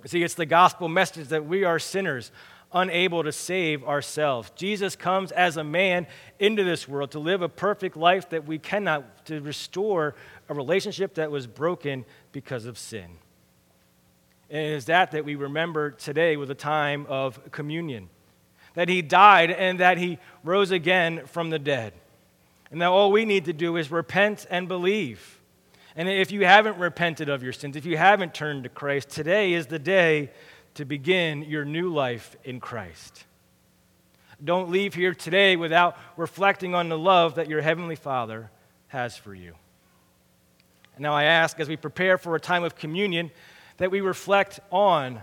See, 0.06 0.24
it's 0.24 0.34
the 0.34 0.46
gospel 0.46 0.90
message 0.90 1.30
that 1.30 1.46
we 1.46 1.64
are 1.64 1.80
sinners, 1.80 2.32
unable 2.76 3.24
to 3.24 3.32
save 3.32 3.84
ourselves. 3.86 4.52
Jesus 4.56 4.96
comes 4.96 5.32
as 5.32 5.56
a 5.56 5.64
man 5.64 6.06
into 6.40 6.64
this 6.64 6.88
world 6.88 7.12
to 7.12 7.20
live 7.20 7.42
a 7.42 7.50
perfect 7.50 7.96
life 7.96 8.30
that 8.30 8.46
we 8.46 8.60
cannot, 8.60 9.26
to 9.26 9.40
restore 9.40 10.14
a 10.50 10.54
relationship 10.54 11.16
that 11.16 11.32
was 11.32 11.48
broken 11.48 12.06
because 12.34 12.66
of 12.66 12.78
sin. 12.78 13.08
And 14.50 14.60
it 14.60 14.74
is 14.74 14.86
that 14.86 15.12
that 15.12 15.26
we 15.26 15.36
remember 15.36 15.92
today 15.92 16.36
with 16.38 16.52
a 16.52 16.56
time 16.56 17.06
of 17.08 17.52
communion. 17.52 18.10
That 18.76 18.90
he 18.90 19.02
died 19.02 19.52
and 19.52 19.80
that 19.80 19.98
he 19.98 20.20
rose 20.44 20.72
again 20.72 21.26
from 21.26 21.50
the 21.50 21.58
dead. 21.58 21.94
And 22.70 22.82
that 22.82 22.88
all 22.88 23.12
we 23.12 23.24
need 23.24 23.46
to 23.46 23.54
do 23.54 23.78
is 23.78 23.90
repent 23.90 24.46
and 24.50 24.68
believe. 24.68 25.40
And 25.96 26.10
if 26.10 26.30
you 26.30 26.46
haven't 26.46 26.78
repented 26.78 27.30
of 27.30 27.42
your 27.42 27.54
sins, 27.54 27.78
if 27.78 27.86
you 27.86 27.96
haven't 27.96 28.34
turned 28.34 28.64
to 28.64 28.70
Christ, 28.70 29.10
today 29.10 29.54
is 29.54 29.68
the 29.68 29.80
day 29.80 30.30
to 30.76 30.86
begin 30.86 31.42
your 31.42 31.66
new 31.66 31.92
life 31.92 32.36
in 32.44 32.60
Christ. 32.60 33.26
Don't 34.44 34.70
leave 34.70 34.94
here 34.94 35.14
today 35.14 35.56
without 35.56 35.98
reflecting 36.18 36.76
on 36.76 36.90
the 36.90 36.98
love 36.98 37.36
that 37.36 37.50
your 37.50 37.62
Heavenly 37.62 37.96
Father 37.96 38.52
has 38.88 39.18
for 39.18 39.34
you. 39.34 39.56
And 40.96 41.04
now 41.04 41.14
I 41.14 41.24
ask, 41.24 41.60
as 41.60 41.68
we 41.68 41.78
prepare 41.78 42.18
for 42.18 42.36
a 42.36 42.40
time 42.40 42.64
of 42.64 42.76
communion, 42.76 43.32
that 43.78 43.92
we 43.92 44.02
reflect 44.02 44.60
on 44.72 45.22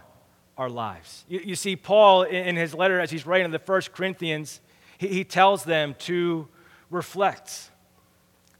our 0.56 0.68
lives. 0.68 1.24
You, 1.28 1.40
you 1.44 1.54
see, 1.54 1.76
Paul, 1.76 2.22
in, 2.22 2.56
his 2.56 2.74
letter, 2.74 3.00
as 3.00 3.10
he's 3.10 3.26
writing 3.26 3.50
the 3.50 3.58
First 3.58 3.92
Corinthians, 3.92 4.60
he, 4.98 5.08
he 5.08 5.24
tells 5.24 5.64
them 5.64 5.94
to 6.00 6.48
reflect, 6.90 7.70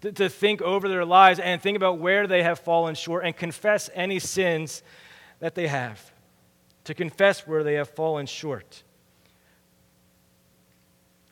to, 0.02 0.12
to 0.12 0.28
think 0.28 0.62
over 0.62 0.88
their 0.88 1.04
lives 1.04 1.38
and 1.38 1.60
think 1.60 1.76
about 1.76 1.98
where 1.98 2.26
they 2.26 2.42
have 2.42 2.58
fallen 2.58 2.94
short 2.94 3.24
and 3.24 3.36
confess 3.36 3.90
any 3.94 4.18
sins 4.18 4.82
that 5.40 5.54
they 5.54 5.68
have, 5.68 6.11
to 6.84 6.94
confess 6.94 7.46
where 7.46 7.62
they 7.62 7.74
have 7.74 7.88
fallen 7.88 8.26
short. 8.26 8.82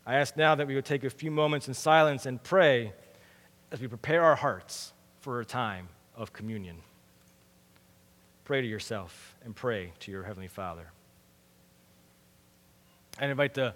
I 0.06 0.16
ask 0.16 0.36
now 0.36 0.54
that 0.54 0.66
we 0.66 0.74
would 0.74 0.84
take 0.84 1.04
a 1.04 1.10
few 1.10 1.30
moments 1.30 1.68
in 1.68 1.74
silence 1.74 2.26
and 2.26 2.42
pray 2.42 2.92
as 3.70 3.80
we 3.80 3.86
prepare 3.86 4.22
our 4.22 4.36
hearts 4.36 4.92
for 5.20 5.40
a 5.40 5.44
time 5.44 5.88
of 6.16 6.32
communion. 6.32 6.78
Pray 8.44 8.60
to 8.60 8.66
yourself 8.66 9.36
and 9.44 9.54
pray 9.54 9.92
to 10.00 10.10
your 10.10 10.24
Heavenly 10.24 10.48
Father. 10.48 10.90
I 13.20 13.26
invite 13.26 13.54
the 13.54 13.74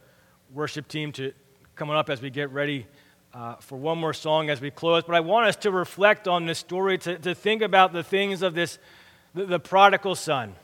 worship 0.52 0.88
team 0.88 1.12
to 1.12 1.32
come 1.74 1.90
up 1.90 2.08
as 2.08 2.22
we 2.22 2.30
get 2.30 2.50
ready 2.50 2.86
uh, 3.32 3.56
for 3.56 3.76
one 3.76 3.98
more 3.98 4.14
song 4.14 4.48
as 4.48 4.60
we 4.60 4.70
close. 4.70 5.02
But 5.04 5.16
I 5.16 5.20
want 5.20 5.46
us 5.46 5.56
to 5.56 5.70
reflect 5.70 6.26
on 6.28 6.46
this 6.46 6.58
story, 6.58 6.98
to, 6.98 7.18
to 7.18 7.34
think 7.34 7.62
about 7.62 7.92
the 7.92 8.02
things 8.02 8.42
of 8.42 8.54
this, 8.54 8.78
the, 9.34 9.44
the 9.44 9.58
prodigal 9.58 10.14
son. 10.14 10.54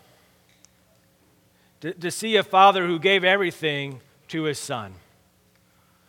To, 1.81 1.95
to 1.95 2.11
see 2.11 2.37
a 2.37 2.43
father 2.43 2.87
who 2.87 2.99
gave 2.99 3.25
everything 3.25 4.01
to 4.29 4.45
his 4.45 4.59
son, 4.59 4.95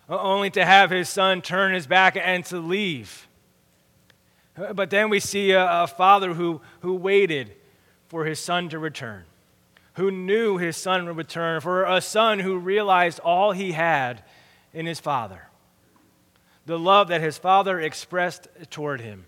only 0.09 0.49
to 0.51 0.65
have 0.65 0.89
his 0.89 1.07
son 1.07 1.41
turn 1.41 1.73
his 1.73 1.87
back 1.87 2.17
and 2.17 2.43
to 2.45 2.59
leave. 2.59 3.27
Uh, 4.57 4.73
but 4.73 4.89
then 4.89 5.09
we 5.09 5.19
see 5.19 5.51
a, 5.51 5.83
a, 5.83 5.87
father 5.87 6.33
who, 6.33 6.61
who 6.81 6.93
waited 6.93 7.51
for 8.07 8.25
his 8.25 8.39
son 8.39 8.67
to 8.69 8.79
return, 8.79 9.23
who 9.93 10.11
knew 10.11 10.57
his 10.57 10.75
son 10.75 11.05
would 11.05 11.15
return, 11.15 11.61
for 11.61 11.85
a 11.85 12.01
son 12.01 12.39
who 12.39 12.57
realized 12.57 13.19
all 13.19 13.53
he 13.53 13.71
had 13.71 14.23
in 14.73 14.85
his 14.85 14.99
father, 14.99 15.47
the 16.65 16.77
love 16.77 17.07
that 17.07 17.21
his 17.21 17.37
father 17.37 17.79
expressed 17.79 18.47
toward 18.69 18.99
him. 18.99 19.25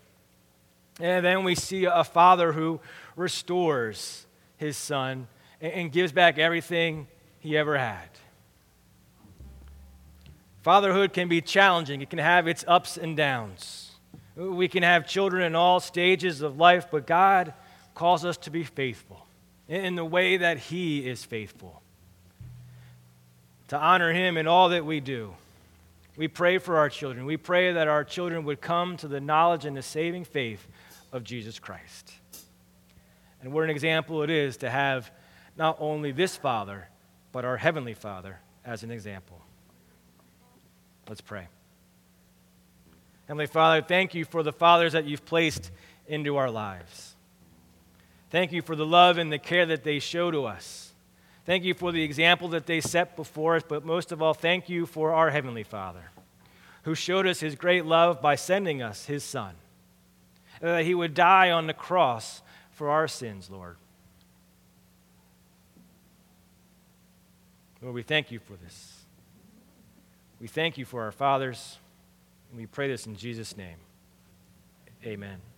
And 1.00 1.26
then 1.26 1.44
we 1.44 1.56
see 1.56 1.86
a 1.86 2.04
father 2.04 2.52
who 2.52 2.80
restores 3.16 4.26
his 4.58 4.78
son 4.78 5.28
and, 5.64 5.92
gives 5.92 6.12
back 6.12 6.38
everything 6.38 7.08
he 7.40 7.58
ever 7.58 7.78
had. 7.78 8.10
Fatherhood 10.62 11.14
can 11.14 11.28
be 11.28 11.42
challenging, 11.42 12.02
it 12.02 12.10
can 12.10 12.20
have 12.20 12.48
its 12.48 12.64
ups 12.68 12.98
and 12.98 13.18
downs. 13.18 13.92
We 14.36 14.68
can 14.68 14.84
have 14.84 15.08
children 15.08 15.44
in 15.44 15.56
all 15.56 15.80
stages 15.80 16.42
of 16.42 16.58
life, 16.58 16.88
but 16.92 17.08
God 17.08 17.54
calls 17.96 18.26
us 18.26 18.38
to 18.38 18.50
be 18.50 18.64
faithful 18.64 19.26
in 19.68 19.96
the 19.96 20.06
way 20.06 20.38
that 20.38 20.58
He 20.58 21.08
is 21.08 21.24
faithful, 21.24 21.82
to 23.70 23.78
honor 23.78 24.12
Him 24.12 24.38
in 24.38 24.48
all 24.48 24.70
that 24.70 24.86
we 24.86 25.00
do. 25.00 25.34
We 26.16 26.28
pray 26.28 26.58
for 26.58 26.78
our 26.78 26.90
children. 26.90 27.26
We 27.26 27.38
pray 27.38 27.74
that 27.74 27.88
our 27.88 28.04
children 28.04 28.44
would 28.46 28.62
come 28.62 28.98
to 28.98 29.08
the 29.08 29.22
knowledge 29.22 29.66
and 29.66 29.76
the 29.76 29.82
saving 29.82 30.26
faith 30.26 30.68
of 31.12 31.24
Jesus 31.24 31.60
Christ. 31.60 32.14
And 33.42 33.52
what 33.52 33.64
an 33.64 33.70
example 33.70 34.24
it 34.24 34.30
is 34.30 34.58
to 34.58 34.70
have 34.70 35.12
not 35.58 35.78
only 35.80 36.12
this 36.12 36.36
Father, 36.36 36.88
but 37.32 37.46
our 37.46 37.58
Heavenly 37.58 37.94
Father 37.94 38.40
as 38.66 38.84
an 38.84 38.92
example. 38.92 39.42
Let's 41.08 41.22
pray. 41.22 41.48
Heavenly 43.28 43.48
Father, 43.48 43.82
thank 43.82 44.14
you 44.14 44.26
for 44.26 44.44
the 44.44 44.52
fathers 44.52 44.94
that 44.94 45.06
you've 45.06 45.26
placed 45.26 45.72
into 46.08 46.38
our 46.38 46.50
lives. 46.50 47.16
Thank 48.30 48.52
you 48.52 48.62
for 48.62 48.76
the 48.76 48.86
love 48.86 49.18
and 49.18 49.32
the 49.32 49.38
care 49.38 49.66
that 49.66 49.84
they 49.84 50.00
show 50.00 50.32
to 50.32 50.46
us. 50.46 50.92
Thank 51.46 51.64
you 51.64 51.74
for 51.74 51.92
the 51.92 52.04
example 52.04 52.48
that 52.50 52.66
they 52.66 52.82
set 52.82 53.16
before 53.16 53.56
us, 53.56 53.64
but 53.68 53.86
most 53.86 54.12
of 54.12 54.22
all, 54.22 54.34
thank 54.34 54.70
you 54.70 54.86
for 54.86 55.12
our 55.12 55.30
Heavenly 55.30 55.64
Father, 55.64 56.12
who 56.84 56.96
showed 56.96 57.28
us 57.28 57.42
his 57.42 57.56
great 57.56 57.86
love 57.86 58.22
by 58.22 58.36
sending 58.36 58.82
us 58.82 59.06
his 59.06 59.24
Son, 59.24 59.56
that 60.62 60.86
he 60.86 60.96
would 60.96 61.14
die 61.14 61.52
on 61.52 61.68
the 61.68 61.74
cross 61.74 62.42
for 62.72 62.90
our 62.90 63.08
sins, 63.08 63.50
Lord. 63.50 63.76
Lord, 67.84 67.96
we 67.96 68.04
thank 68.04 68.32
you 68.32 68.40
for 68.40 68.56
this. 68.56 69.04
We 70.40 70.48
thank 70.48 70.78
you 70.78 70.86
for 70.86 71.04
our 71.04 71.12
fathers. 71.12 71.78
And 72.50 72.60
we 72.60 72.66
pray 72.66 72.88
this 72.88 73.06
in 73.06 73.18
Jesus' 73.18 73.58
name. 73.58 73.78
Amen. 75.06 75.53